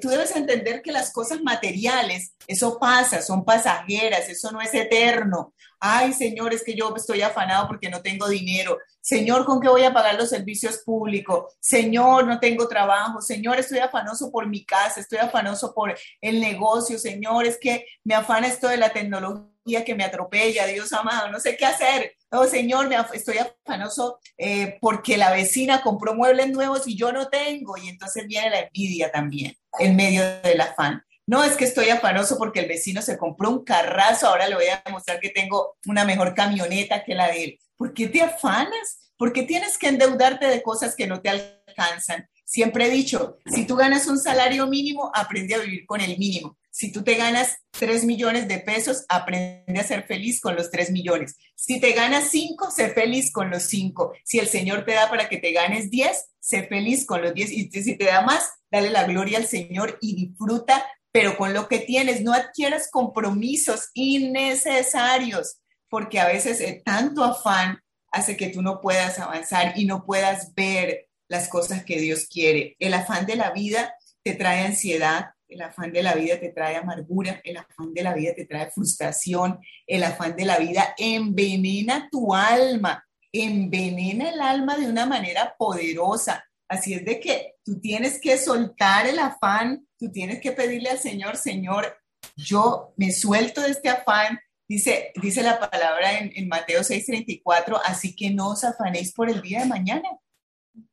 [0.00, 5.54] tú debes entender que las cosas materiales, eso pasa, son pasajeras, eso no es eterno.
[5.80, 8.78] Ay, Señor, es que yo estoy afanado porque no tengo dinero.
[9.00, 11.54] Señor, ¿con qué voy a pagar los servicios públicos?
[11.60, 13.20] Señor, no tengo trabajo.
[13.20, 16.98] Señor, estoy afanoso por mi casa, estoy afanoso por el negocio.
[16.98, 21.38] Señor, es que me afana esto de la tecnología que me atropella, Dios amado, no
[21.40, 22.17] sé qué hacer.
[22.30, 27.28] Oh, Señor, me estoy afanoso eh, porque la vecina compró muebles nuevos y yo no
[27.28, 27.76] tengo.
[27.78, 31.02] Y entonces viene la envidia también en medio del afán.
[31.26, 34.66] No es que estoy afanoso porque el vecino se compró un carrazo, ahora le voy
[34.66, 37.58] a demostrar que tengo una mejor camioneta que la de él.
[37.76, 39.12] ¿Por qué te afanas?
[39.16, 42.28] ¿Por qué tienes que endeudarte de cosas que no te alcanzan?
[42.44, 46.56] Siempre he dicho, si tú ganas un salario mínimo, aprende a vivir con el mínimo.
[46.78, 50.92] Si tú te ganas 3 millones de pesos, aprende a ser feliz con los 3
[50.92, 51.36] millones.
[51.56, 54.12] Si te ganas 5, sé feliz con los 5.
[54.22, 57.50] Si el Señor te da para que te ganes 10, sé feliz con los 10.
[57.50, 61.66] Y si te da más, dale la gloria al Señor y disfruta, pero con lo
[61.66, 67.80] que tienes, no adquieras compromisos innecesarios, porque a veces eh, tanto afán
[68.12, 72.76] hace que tú no puedas avanzar y no puedas ver las cosas que Dios quiere.
[72.78, 76.76] El afán de la vida te trae ansiedad, el afán de la vida te trae
[76.76, 82.08] amargura, el afán de la vida te trae frustración, el afán de la vida envenena
[82.10, 86.44] tu alma, envenena el alma de una manera poderosa.
[86.68, 90.98] Así es de que tú tienes que soltar el afán, tú tienes que pedirle al
[90.98, 91.96] Señor, Señor,
[92.36, 94.38] yo me suelto de este afán.
[94.68, 99.40] Dice, dice la palabra en, en Mateo 6:34, así que no os afanéis por el
[99.40, 100.08] día de mañana.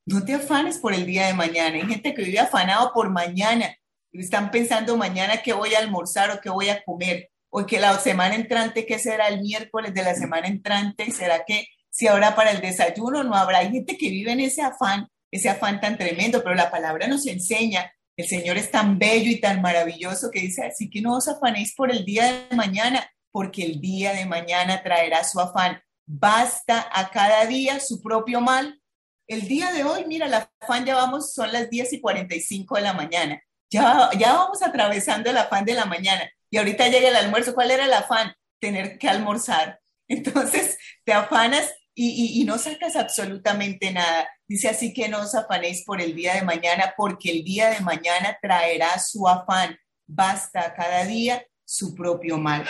[0.05, 1.75] No te afanes por el día de mañana.
[1.75, 3.75] Hay gente que vive afanado por mañana
[4.21, 7.97] están pensando mañana qué voy a almorzar o qué voy a comer, o que la
[7.99, 12.51] semana entrante, qué será el miércoles de la semana entrante, será que si ahora para
[12.51, 13.59] el desayuno no habrá.
[13.59, 17.25] Hay gente que vive en ese afán, ese afán tan tremendo, pero la palabra nos
[17.25, 21.27] enseña, el Señor es tan bello y tan maravilloso que dice, así que no os
[21.27, 25.81] afanéis por el día de mañana, porque el día de mañana traerá su afán.
[26.05, 28.81] Basta a cada día su propio mal.
[29.27, 32.81] El día de hoy, mira, la afán ya vamos, son las 10 y 45 de
[32.81, 33.41] la mañana.
[33.69, 36.29] Ya, ya vamos atravesando el afán de la mañana.
[36.49, 37.53] Y ahorita llega el almuerzo.
[37.53, 38.33] ¿Cuál era el afán?
[38.59, 39.79] Tener que almorzar.
[40.07, 44.29] Entonces te afanas y, no sacas absolutamente nada.
[44.47, 47.79] Dice así que no os afanéis por el día de mañana, porque el día de
[47.79, 49.77] mañana traerá su afán.
[50.05, 52.67] Basta cada día su propio mal.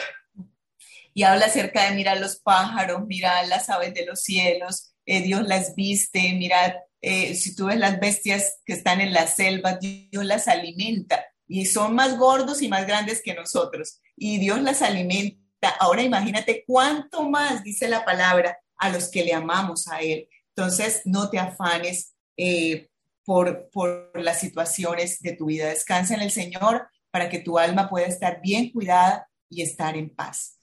[1.14, 5.48] Y habla acerca de mirar los pájaros, mirar las aves de los cielos, eh, Dios
[5.48, 6.74] las viste, mirad,
[7.08, 11.68] eh, si tú ves las bestias que están en la selva, Dios las alimenta y
[11.68, 15.70] son más gordos y más grandes que nosotros y Dios las alimenta.
[15.80, 20.28] Ahora imagínate cuánto más, dice la palabra, a los que le amamos a Él.
[20.56, 22.90] Entonces, no te afanes eh,
[23.24, 25.68] por, por las situaciones de tu vida.
[25.68, 30.10] Descansa en el Señor para que tu alma pueda estar bien cuidada y estar en
[30.10, 30.58] paz.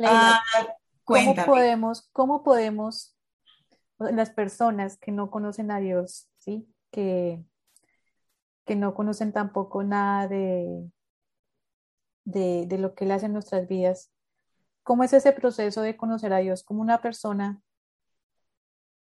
[0.00, 0.40] Ah,
[1.02, 3.16] ¿cómo podemos, ¿Cómo podemos
[4.00, 6.66] las personas que no conocen a Dios, ¿sí?
[6.90, 7.44] Que,
[8.64, 10.90] que no conocen tampoco nada de,
[12.24, 14.12] de, lo que Él hace en nuestras vidas.
[14.82, 17.60] ¿Cómo es ese proceso de conocer a Dios como una persona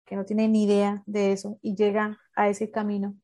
[0.04, 3.16] que no tiene ni idea de eso y llega a ese camino?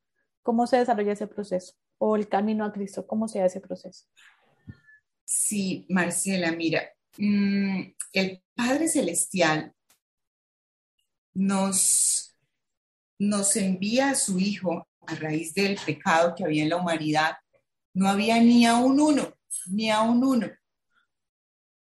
[0.42, 1.74] ¿Cómo se desarrolla ese proceso?
[1.98, 4.06] O el camino a Cristo, ¿cómo se hace ese proceso?
[5.24, 6.82] Sí, Marcela, mira,
[7.16, 7.80] mm,
[8.12, 9.72] el Padre Celestial
[11.34, 12.36] nos,
[13.18, 17.36] nos envía a su Hijo a raíz del pecado que había en la humanidad.
[17.94, 19.34] No había ni a un uno,
[19.66, 20.50] ni a un uno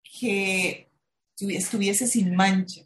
[0.02, 0.90] que
[1.38, 2.82] estuviese sin mancha,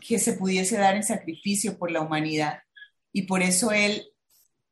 [0.00, 2.60] que se pudiese dar en sacrificio por la humanidad.
[3.12, 4.04] Y por eso Él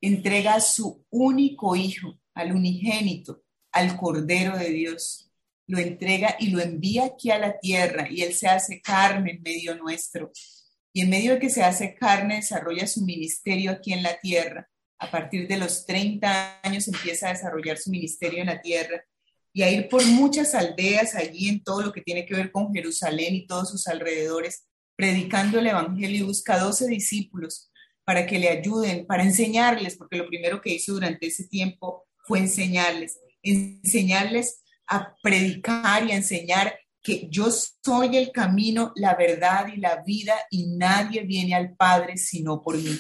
[0.01, 5.31] entrega a su único Hijo, al unigénito, al Cordero de Dios.
[5.67, 9.43] Lo entrega y lo envía aquí a la tierra y Él se hace carne en
[9.43, 10.33] medio nuestro
[10.93, 14.69] y en medio de que se hace carne, desarrolla su ministerio aquí en la tierra.
[14.99, 19.03] A partir de los 30 años empieza a desarrollar su ministerio en la tierra
[19.53, 22.73] y a ir por muchas aldeas allí en todo lo que tiene que ver con
[22.73, 27.71] Jerusalén y todos sus alrededores, predicando el Evangelio y busca 12 discípulos
[28.05, 32.41] para que le ayuden, para enseñarles, porque lo primero que hizo durante ese tiempo fue
[32.41, 39.79] enseñarles, enseñarles a predicar y a enseñar que yo soy el camino, la verdad y
[39.79, 42.99] la vida y nadie viene al Padre sino por mí.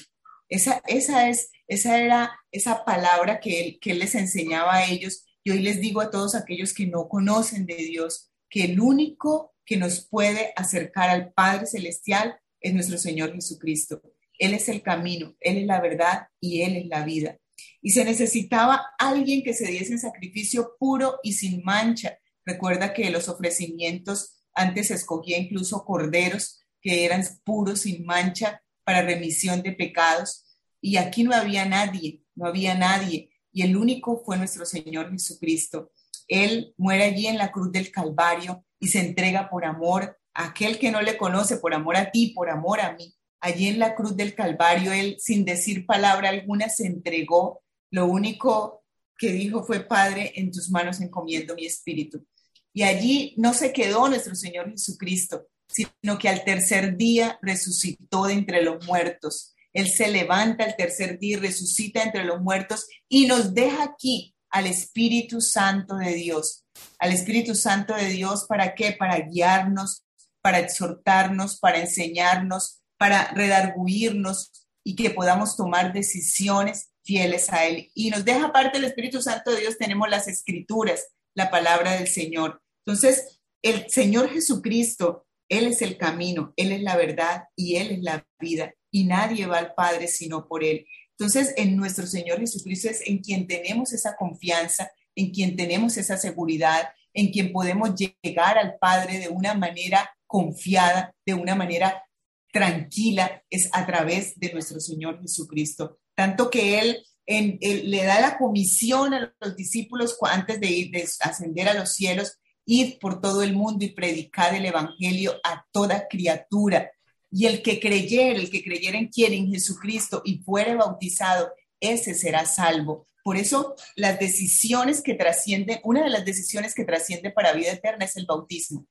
[0.49, 5.25] Esa, esa, es, esa era esa palabra que él, que él les enseñaba a ellos
[5.45, 9.55] y hoy les digo a todos aquellos que no conocen de Dios que el único
[9.65, 14.03] que nos puede acercar al Padre Celestial es nuestro Señor Jesucristo.
[14.39, 17.39] Él es el camino, Él es la verdad y Él es la vida.
[17.81, 23.11] Y se necesitaba alguien que se diese en sacrificio puro y sin mancha, Recuerda que
[23.11, 29.73] los ofrecimientos antes se escogía incluso corderos que eran puros, sin mancha, para remisión de
[29.73, 30.45] pecados.
[30.81, 33.31] Y aquí no había nadie, no había nadie.
[33.53, 35.93] Y el único fue nuestro Señor Jesucristo.
[36.29, 40.79] Él muere allí en la cruz del Calvario y se entrega por amor a aquel
[40.79, 43.15] que no le conoce, por amor a ti, por amor a mí.
[43.41, 47.63] Allí en la cruz del Calvario, Él, sin decir palabra alguna, se entregó.
[47.91, 48.80] Lo único
[49.21, 52.27] que dijo fue, Padre, en tus manos encomiendo mi espíritu.
[52.73, 58.33] Y allí no se quedó nuestro Señor Jesucristo, sino que al tercer día resucitó de
[58.33, 59.55] entre los muertos.
[59.75, 64.67] Él se levanta al tercer día resucita entre los muertos y nos deja aquí al
[64.67, 66.65] Espíritu Santo de Dios.
[66.99, 68.93] Al Espíritu Santo de Dios, ¿para qué?
[68.93, 70.03] Para guiarnos,
[70.41, 77.91] para exhortarnos, para enseñarnos, para redarguirnos y que podamos tomar decisiones fieles a Él.
[77.93, 82.07] Y nos deja aparte el Espíritu Santo de Dios, tenemos las escrituras, la palabra del
[82.07, 82.63] Señor.
[82.87, 88.03] Entonces, el Señor Jesucristo, Él es el camino, Él es la verdad y Él es
[88.03, 88.73] la vida.
[88.93, 90.87] Y nadie va al Padre sino por Él.
[91.19, 96.17] Entonces, en nuestro Señor Jesucristo es en quien tenemos esa confianza, en quien tenemos esa
[96.17, 102.05] seguridad, en quien podemos llegar al Padre de una manera confiada, de una manera
[102.53, 105.99] tranquila, es a través de nuestro Señor Jesucristo.
[106.21, 111.67] Tanto que Él le da la comisión a los discípulos antes de ir, de ascender
[111.67, 116.91] a los cielos, ir por todo el mundo y predicar el Evangelio a toda criatura.
[117.31, 122.45] Y el que creyera, el que creyera en en Jesucristo y fuere bautizado, ese será
[122.45, 123.07] salvo.
[123.25, 128.05] Por eso las decisiones que trascienden, una de las decisiones que trasciende para vida eterna
[128.05, 128.87] es el bautismo.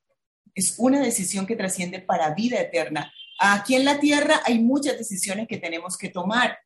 [0.56, 3.14] Es una decisión que trasciende para vida eterna.
[3.40, 6.58] Aquí en la tierra hay muchas decisiones que tenemos que tomar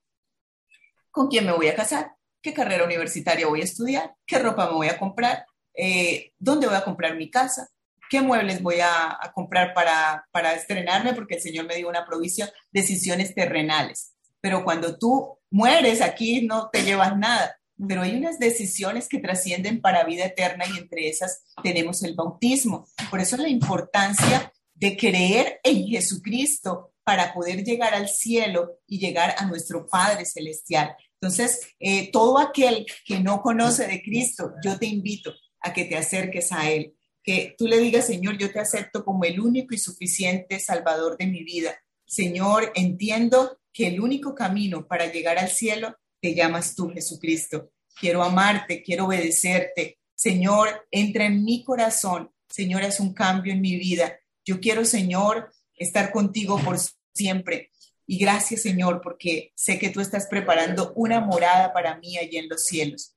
[1.14, 4.74] con quién me voy a casar, qué carrera universitaria voy a estudiar, qué ropa me
[4.74, 5.46] voy a comprar,
[5.76, 7.70] eh, dónde voy a comprar mi casa,
[8.10, 12.50] qué muebles voy a, comprar para, para, estrenarme, porque el Señor me dio una provisión,
[12.72, 14.16] decisiones terrenales.
[14.42, 17.58] pero cuando tú mueres aquí no te llevas nada.
[17.88, 22.88] Pero hay unas decisiones que trascienden para vida eterna y entre esas tenemos el bautismo.
[23.10, 29.36] Por eso la importancia de creer en Jesucristo para poder llegar al cielo y llegar
[29.38, 30.96] a nuestro Padre Celestial.
[31.22, 35.96] Entonces, eh, todo aquel que no conoce de Cristo, yo te invito a que te
[35.96, 36.94] acerques a Él,
[37.24, 41.28] que tú le digas, Señor, yo te acepto como el único y suficiente Salvador de
[41.28, 41.76] mi vida.
[42.06, 47.72] Señor, entiendo que el único camino para llegar al cielo te llamas tú, Jesucristo.
[48.00, 50.00] Quiero amarte, quiero obedecerte.
[50.16, 52.32] Señor, entra en mi corazón.
[52.50, 54.20] Señor, es un cambio en mi vida.
[54.46, 56.78] Yo quiero, Señor, estar contigo por
[57.14, 57.72] siempre.
[58.06, 62.50] Y gracias, Señor, porque sé que tú estás preparando una morada para mí allí en
[62.50, 63.16] los cielos.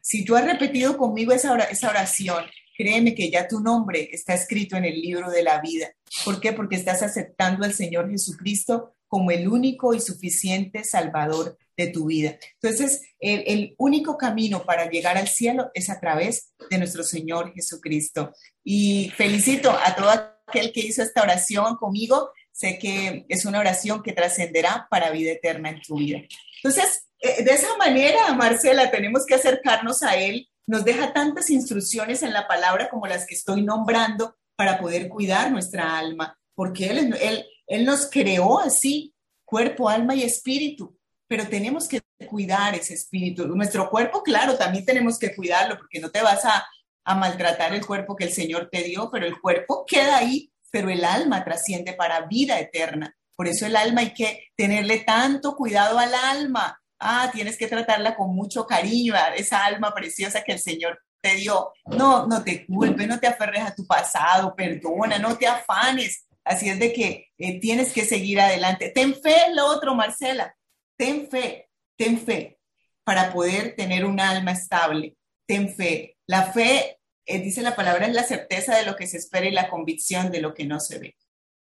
[0.00, 2.44] Si tú has repetido conmigo esa, oración,
[2.76, 5.88] créeme que ya tu nombre está escrito en el libro de la vida.
[6.24, 6.52] ¿Por qué?
[6.52, 12.38] Porque estás aceptando al Señor Jesucristo como el único y suficiente Salvador de tu vida.
[12.60, 17.52] Entonces, el, el, único camino para llegar al cielo es a través de nuestro Señor
[17.54, 18.32] Jesucristo.
[18.64, 24.02] Y felicito a todo aquel que hizo esta oración conmigo sé que es una oración
[24.02, 26.22] que trascenderá para vida eterna en tu vida.
[26.56, 30.48] Entonces, eh, de esa manera, Marcela, tenemos que acercarnos a Él.
[30.66, 35.52] Nos deja tantas instrucciones en la palabra como las que estoy nombrando para poder cuidar
[35.52, 41.86] nuestra alma, porque Él, él, él nos creó así, cuerpo, alma y espíritu, pero tenemos
[41.86, 43.46] que cuidar ese espíritu.
[43.46, 46.66] Nuestro cuerpo, claro, también tenemos que cuidarlo, porque no te vas a,
[47.08, 50.90] a maltratar el cuerpo que el Señor te dio, pero el cuerpo queda ahí pero
[50.90, 53.14] el alma trasciende para vida eterna.
[53.36, 56.80] Por eso el alma hay que tenerle tanto cuidado al alma.
[56.98, 61.72] Ah, tienes que tratarla con mucho cariño, esa alma preciosa que el Señor te dio.
[61.86, 66.26] No, no te culpes, no te aferres a tu pasado, perdona, no te afanes.
[66.44, 68.90] Así es de que eh, tienes que seguir adelante.
[68.94, 70.54] Ten fe lo otro, Marcela.
[70.96, 72.58] Ten fe, ten fe
[73.04, 75.16] para poder tener un alma estable.
[75.46, 76.16] Ten fe.
[76.26, 76.97] La fe
[77.28, 80.30] eh, dice la palabra, es la certeza de lo que se espera y la convicción
[80.30, 81.16] de lo que no se ve.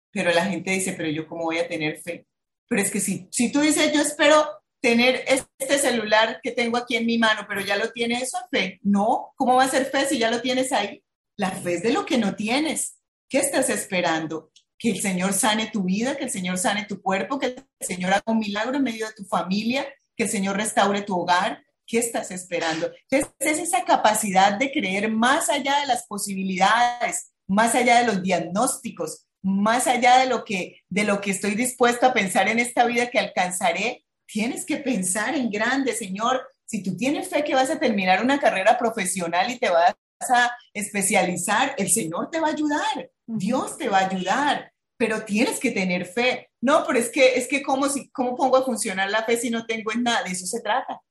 [0.09, 2.25] Pero la gente dice, pero yo cómo voy a tener fe.
[2.69, 4.47] Pero es que si, si tú dices, yo espero
[4.81, 8.79] tener este celular que tengo aquí en mi mano, pero ya lo tienes, eso fe.
[8.83, 11.03] No, ¿cómo va a ser fe si ya lo tienes ahí?
[11.35, 12.97] La fe es de lo que no tienes.
[13.27, 14.51] ¿Qué estás esperando?
[14.77, 18.13] Que el Señor sane tu vida, que el Señor sane tu cuerpo, que el Señor
[18.13, 19.85] haga un milagro en medio de tu familia,
[20.15, 22.91] que el Señor restaure tu hogar, ¿Qué estás esperando?
[23.09, 29.25] es esa capacidad de creer más allá de las posibilidades, más allá de los diagnósticos,
[29.41, 33.09] más allá de lo que, de lo que estoy dispuesto a pensar en esta vida
[33.09, 34.05] que alcanzaré.
[34.27, 36.47] Tienes que pensar en grande, Señor.
[36.63, 39.95] Si tú tienes fe que vas a terminar una carrera profesional y te vas
[40.29, 45.59] a especializar, el Señor te va a ayudar, Dios te va a ayudar, pero tienes
[45.59, 46.51] que tener fe.
[46.61, 49.49] No, pero es que, es que ¿cómo, si, ¿cómo pongo a funcionar la fe si
[49.49, 50.21] no tengo en nada?
[50.21, 51.01] De eso se trata.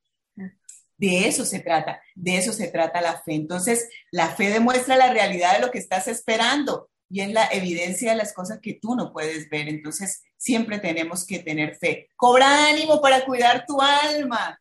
[0.99, 3.34] De eso se trata, de eso se trata la fe.
[3.34, 8.11] Entonces, la fe demuestra la realidad de lo que estás esperando y es la evidencia
[8.11, 9.68] de las cosas que tú no puedes ver.
[9.68, 12.09] Entonces, siempre tenemos que tener fe.
[12.16, 14.61] Cobra ánimo para cuidar tu alma.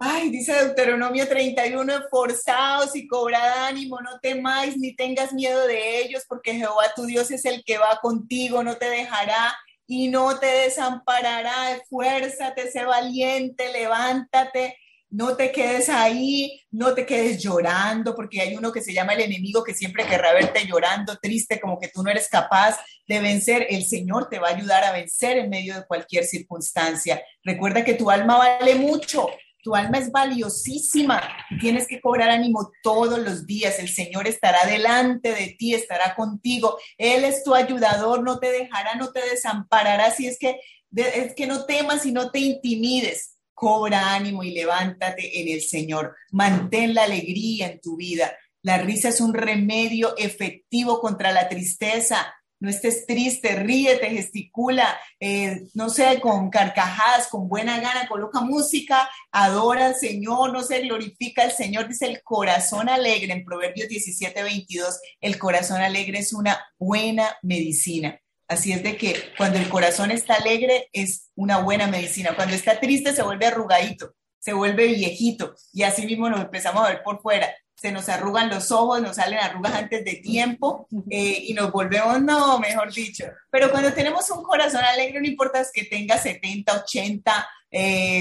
[0.00, 6.24] Ay, dice Deuteronomio 31, esforzaos y cobrad ánimo, no temáis ni tengas miedo de ellos,
[6.26, 9.54] porque Jehová tu Dios es el que va contigo, no te dejará
[9.86, 11.72] y no te desamparará.
[11.72, 14.78] Esfuérzate, sé valiente, levántate
[15.14, 19.20] no te quedes ahí, no te quedes llorando, porque hay uno que se llama el
[19.20, 23.68] enemigo que siempre querrá verte llorando, triste, como que tú no eres capaz de vencer.
[23.70, 27.22] El Señor te va a ayudar a vencer en medio de cualquier circunstancia.
[27.44, 29.28] Recuerda que tu alma vale mucho,
[29.62, 31.22] tu alma es valiosísima
[31.60, 33.78] tienes que cobrar ánimo todos los días.
[33.78, 36.76] El Señor estará delante de ti, estará contigo.
[36.98, 40.10] Él es tu ayudador, no te dejará, no te desamparará.
[40.10, 40.58] Si es que,
[40.96, 46.16] es que no temas y no te intimides cobra ánimo y levántate en el Señor.
[46.32, 48.36] Mantén la alegría en tu vida.
[48.62, 52.34] La risa es un remedio efectivo contra la tristeza.
[52.60, 59.10] No estés triste, ríete, gesticula, eh, no sé, con carcajadas, con buena gana, coloca música,
[59.32, 64.42] adora al Señor, no se glorifica al Señor, dice el corazón alegre en Proverbios 17,
[64.42, 68.18] 22, el corazón alegre es una buena medicina.
[68.46, 72.36] Así es de que cuando el corazón está alegre es una buena medicina.
[72.36, 76.88] Cuando está triste se vuelve arrugadito, se vuelve viejito y así mismo nos empezamos a
[76.88, 77.48] ver por fuera.
[77.74, 82.22] Se nos arrugan los ojos, nos salen arrugas antes de tiempo eh, y nos volvemos,
[82.22, 83.24] no, mejor dicho.
[83.50, 87.48] Pero cuando tenemos un corazón alegre, no importa que tenga 70, 80,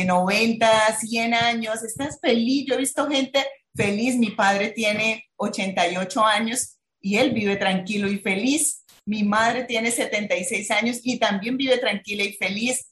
[0.06, 2.66] 90, 100 años, estás feliz.
[2.68, 3.46] Yo he visto gente
[3.76, 4.16] feliz.
[4.16, 10.72] Mi padre tiene 88 años y él vive tranquilo y feliz mi madre tiene 76
[10.72, 12.88] años y también vive tranquila y feliz.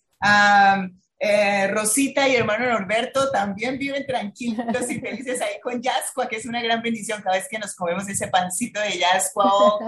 [1.24, 6.48] Eh, Rosita y hermano Norberto también viven tranquilos y felices ahí con Yascua, que es
[6.48, 9.80] una gran bendición cada vez que nos comemos ese pancito de Yascua, oh,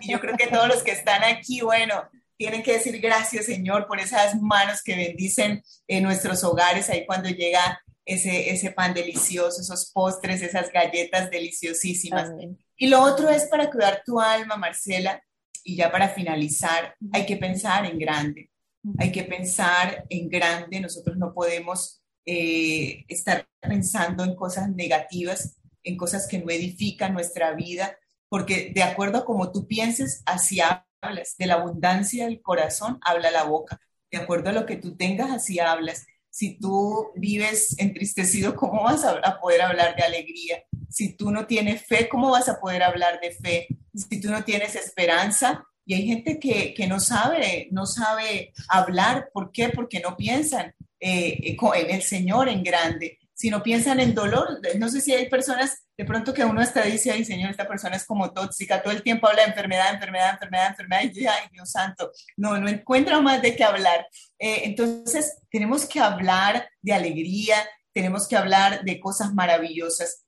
[0.00, 2.02] Y yo creo que todos los que están aquí, bueno,
[2.36, 7.28] tienen que decir gracias, Señor, por esas manos que bendicen en nuestros hogares ahí cuando
[7.28, 12.28] llega ese, ese pan delicioso, esos postres, esas galletas deliciosísimas.
[12.76, 15.22] Y lo otro es para cuidar tu alma, Marcela,
[15.64, 18.50] y ya para finalizar, hay que pensar en grande.
[18.98, 25.96] Hay que pensar en grande, nosotros no podemos eh, estar pensando en cosas negativas, en
[25.96, 27.98] cosas que no edifican nuestra vida,
[28.28, 33.30] porque de acuerdo a como tú pienses, así hablas, de la abundancia del corazón habla
[33.30, 33.80] la boca,
[34.10, 36.06] de acuerdo a lo que tú tengas, así hablas.
[36.30, 40.62] Si tú vives entristecido, ¿cómo vas a poder hablar de alegría?
[40.90, 43.68] Si tú no tienes fe, ¿cómo vas a poder hablar de fe?
[43.94, 49.30] Si tú no tienes esperanza, y hay gente que, que, no sabe, no sabe hablar.
[49.32, 49.70] ¿Por qué?
[49.70, 54.60] Porque no piensan eh, en el Señor en grande, sino piensan en dolor.
[54.78, 57.96] No sé si hay personas de pronto que uno hasta dice, ay Señor, esta persona
[57.96, 61.70] es como tóxica, todo el tiempo habla de enfermedad, enfermedad, enfermedad, enfermedad, y ay Dios
[61.70, 64.06] santo, no, no encuentra más de qué hablar.
[64.38, 67.56] Eh, entonces, tenemos que hablar de alegría,
[67.92, 70.24] tenemos que hablar de cosas maravillosas.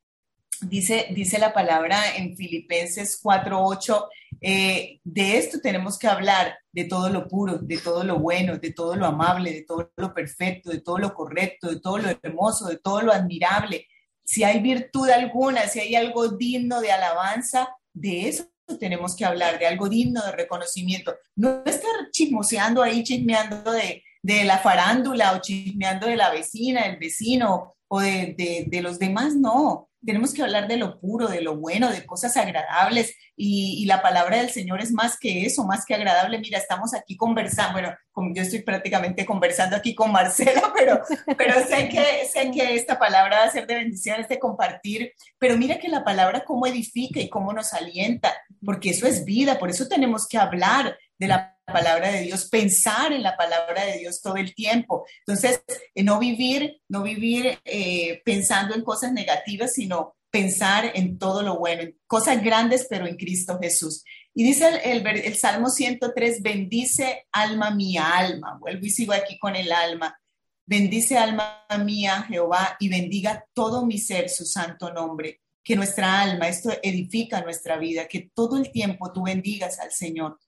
[0.62, 4.08] Dice, dice la palabra en Filipenses 4:8,
[4.40, 8.72] eh, de esto tenemos que hablar, de todo lo puro, de todo lo bueno, de
[8.72, 12.66] todo lo amable, de todo lo perfecto, de todo lo correcto, de todo lo hermoso,
[12.66, 13.88] de todo lo admirable.
[14.24, 18.46] Si hay virtud alguna, si hay algo digno de alabanza, de eso
[18.78, 21.14] tenemos que hablar, de algo digno de reconocimiento.
[21.34, 26.98] No estar chismoseando ahí, chismeando de, de la farándula o chismeando de la vecina, del
[26.98, 31.40] vecino o de, de, de los demás, no tenemos que hablar de lo puro, de
[31.40, 35.84] lo bueno, de cosas agradables y, la palabra del Señor es más que eso, más
[35.84, 36.38] que agradable.
[36.38, 37.94] Mira, estamos aquí conversando, bueno,
[38.34, 41.00] yo estoy prácticamente conversando aquí con Marcela, pero,
[41.36, 45.12] pero sé, que, sé que esta palabra va a ser de bendición, es de compartir,
[45.38, 48.32] pero mira que la palabra cómo edifica y cómo nos alienta,
[48.64, 53.12] porque eso es vida, por eso tenemos que hablar de la palabra de Dios, pensar
[53.12, 55.06] en la palabra de Dios todo el tiempo.
[55.20, 55.62] Entonces,
[55.94, 61.60] eh, no vivir, no vivir eh, pensando en cosas negativas, sino pensar en todo lo
[61.60, 64.02] bueno, en cosas grandes, pero en Cristo Jesús.
[64.34, 68.58] Y dice el, el, el, Salmo 103, bendice alma mía, alma.
[68.58, 70.18] Vuelvo y sigo aquí con el alma.
[70.66, 75.40] Bendice alma mía, Jehová, y bendiga todo mi ser su santo nombre.
[75.62, 80.40] Que nuestra alma, esto edifica nuestra vida, que todo el tiempo tú bendigas al Señor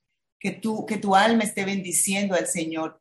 [0.44, 3.00] que tu, que tu alma esté bendiciendo al Señor.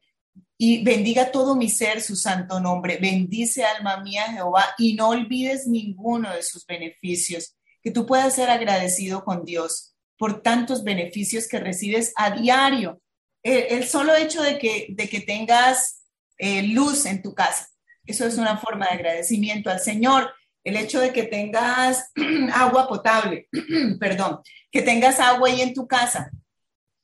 [0.57, 2.99] Y bendiga todo mi ser su santo nombre.
[3.01, 7.57] Bendice alma mía Jehová y no olvides ninguno de sus beneficios.
[7.81, 13.01] Que tú puedas ser agradecido con Dios por tantos beneficios que recibes a diario.
[13.43, 16.05] El, solo hecho de que, de que tengas
[16.37, 17.67] eh, luz en tu casa,
[18.05, 20.31] eso es una forma de agradecimiento al Señor.
[20.63, 22.09] El hecho de que tengas
[22.53, 23.49] agua potable,
[23.99, 24.39] perdón,
[24.71, 26.31] que tengas agua ahí en tu casa,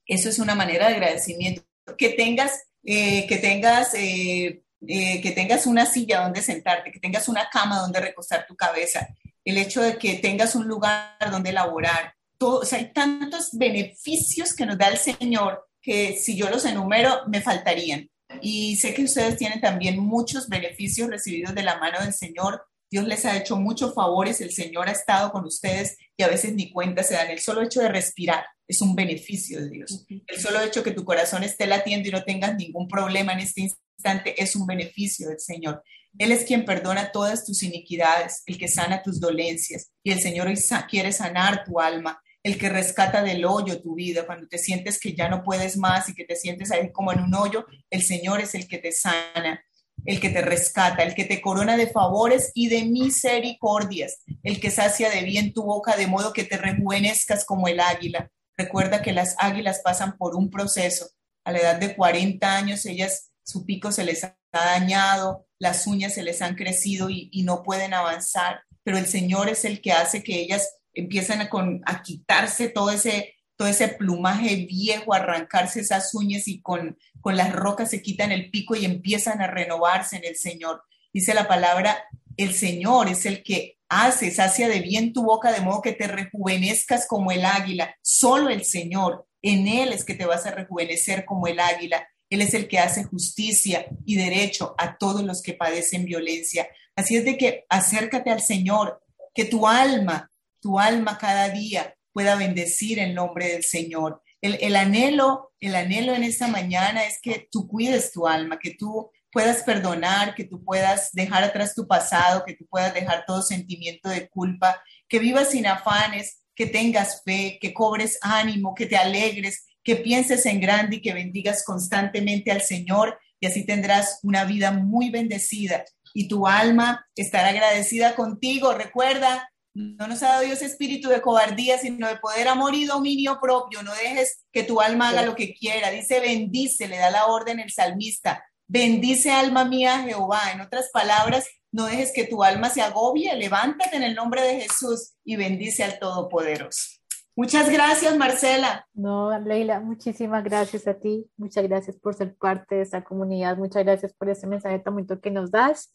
[0.09, 1.63] eso es una manera de agradecimiento.
[1.97, 7.29] Que tengas, eh, que tengas, eh, eh, que tengas una silla donde sentarte, que tengas
[7.29, 9.07] una cama donde recostar tu cabeza,
[9.45, 12.15] el hecho de que tengas un lugar donde laborar.
[12.41, 17.21] O sea, hay tantos beneficios que nos da el Señor que si yo los enumero
[17.27, 18.09] me faltarían.
[18.41, 22.63] Y sé que ustedes tienen también muchos beneficios recibidos de la mano del Señor.
[22.91, 26.53] Dios les ha hecho muchos favores, el Señor ha estado con ustedes y a veces
[26.53, 27.29] ni cuenta se dan.
[27.29, 30.05] El solo hecho de respirar, es un beneficio de Dios.
[30.27, 33.61] El solo hecho que tu corazón esté latiendo y no tengas ningún problema en este
[33.61, 35.83] instante es un beneficio del Señor.
[36.17, 40.47] Él es quien perdona todas tus iniquidades, el que sana tus dolencias y el Señor
[40.47, 40.55] hoy
[40.87, 45.13] quiere sanar tu alma, el que rescata del hoyo tu vida cuando te sientes que
[45.13, 48.39] ya no puedes más y que te sientes ahí como en un hoyo, el Señor
[48.39, 49.63] es el que te sana
[50.09, 54.71] el que te rescata, el que te corona de favores y de misericordias, el que
[54.71, 58.31] sacia de bien tu boca de modo que te rejuvenezcas como el águila.
[58.57, 61.11] Recuerda que las águilas pasan por un proceso.
[61.45, 66.15] A la edad de 40 años, ellas, su pico se les ha dañado, las uñas
[66.15, 70.23] se les han crecido y, no pueden avanzar, pero el Señor es el que hace
[70.23, 71.51] que ellas empiezan a,
[71.85, 77.51] a quitarse todo ese, todo ese plumaje viejo, arrancarse esas uñas y con, con las
[77.51, 80.81] rocas se quitan el pico y empiezan a renovarse en el Señor.
[81.11, 82.05] Dice la palabra,
[82.37, 86.07] el Señor es el que hace, sacia de bien tu boca de modo que te
[86.07, 87.93] rejuvenezcas como el águila.
[88.01, 92.07] Solo el Señor, en Él es que te vas a rejuvenecer como el águila.
[92.29, 96.69] Él es el que hace justicia y derecho a todos los que padecen violencia.
[96.95, 99.03] Así es de que acércate al Señor,
[99.33, 100.31] que tu alma,
[100.61, 104.21] tu alma cada día pueda bendecir el nombre del Señor.
[104.41, 108.75] El, el, anhelo, el anhelo en esta mañana es que tú cuides tu alma, que
[108.75, 113.41] tú puedas perdonar, que tú puedas dejar atrás tu pasado, que tú puedas dejar todo
[113.41, 118.97] sentimiento de culpa, que vivas sin afanes, que tengas fe, que cobres ánimo, que te
[118.97, 124.43] alegres, que pienses en grande y que bendigas constantemente al Señor y así tendrás una
[124.43, 128.73] vida muy bendecida y tu alma estará agradecida contigo.
[128.73, 129.49] Recuerda,
[129.79, 133.81] no nos ha dado Dios espíritu de cobardía, sino de poder, amor y dominio propio.
[133.81, 135.89] No dejes que tu alma haga lo que quiera.
[135.89, 138.43] Dice, bendice, le da la orden el salmista.
[138.67, 140.51] Bendice alma mía Jehová.
[140.53, 143.33] En otras palabras, no dejes que tu alma se agobie.
[143.35, 146.99] Levántate en el nombre de Jesús y bendice al Todopoderoso.
[147.37, 148.85] Muchas gracias, Marcela.
[148.93, 151.25] No, Leila, muchísimas gracias a ti.
[151.37, 153.55] Muchas gracias por ser parte de esta comunidad.
[153.55, 155.93] Muchas gracias por este mensaje tan bonito que nos das.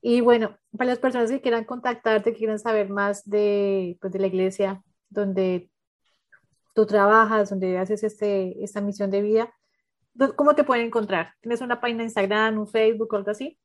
[0.00, 4.18] Y bueno, para las personas que quieran contactarte, que quieran saber más de, pues, de
[4.18, 5.70] la iglesia donde
[6.74, 9.54] tú trabajas, donde haces este, esta misión de vida,
[10.36, 11.34] ¿cómo te pueden encontrar?
[11.40, 13.58] ¿Tienes una página de Instagram, un Facebook o algo así?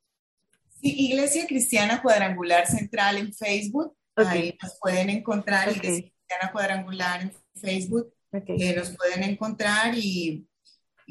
[0.81, 3.95] Sí, Iglesia Cristiana Cuadrangular Central en Facebook.
[4.15, 5.69] Ahí nos pueden encontrar.
[5.69, 8.13] Iglesia Cristiana Cuadrangular en Facebook,
[8.45, 10.48] que nos pueden encontrar y,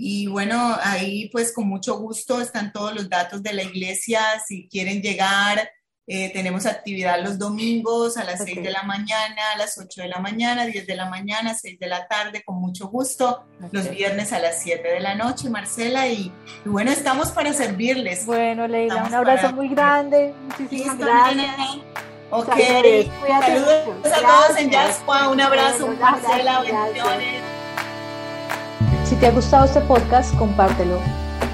[0.01, 4.69] y bueno, ahí pues con mucho gusto están todos los datos de la iglesia, si
[4.69, 5.69] quieren llegar,
[6.07, 10.09] eh, tenemos actividad los domingos a las 6 de la mañana, a las 8 de
[10.09, 13.45] la mañana, 10 de la mañana, 6 de la tarde, con mucho gusto.
[13.73, 16.09] Los viernes a las 7 de la noche, Marcela.
[16.09, 16.33] Y,
[16.65, 18.25] bueno, estamos para servirles.
[18.25, 20.33] Bueno, Leila, un abrazo muy grande.
[20.59, 21.57] Muchísimas gracias.
[22.31, 22.55] Ok,
[23.29, 27.58] saludos a todos en Jaspa, un abrazo, Marcela, bendiciones.
[29.09, 30.99] Si te ha gustado este podcast, compártelo.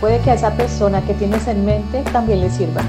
[0.01, 2.83] Puede que a esa persona que tienes en mente también le sirva.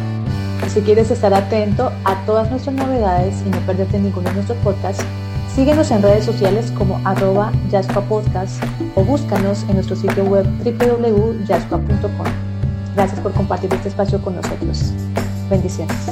[0.69, 5.05] Si quieres estar atento a todas nuestras novedades y no perderte ninguno de nuestros podcasts,
[5.53, 7.51] síguenos en redes sociales como arroba
[8.09, 8.63] Podcast
[8.95, 12.25] o búscanos en nuestro sitio web www.jaspa.com.
[12.95, 14.93] Gracias por compartir este espacio con nosotros.
[15.47, 16.09] Bendiciones.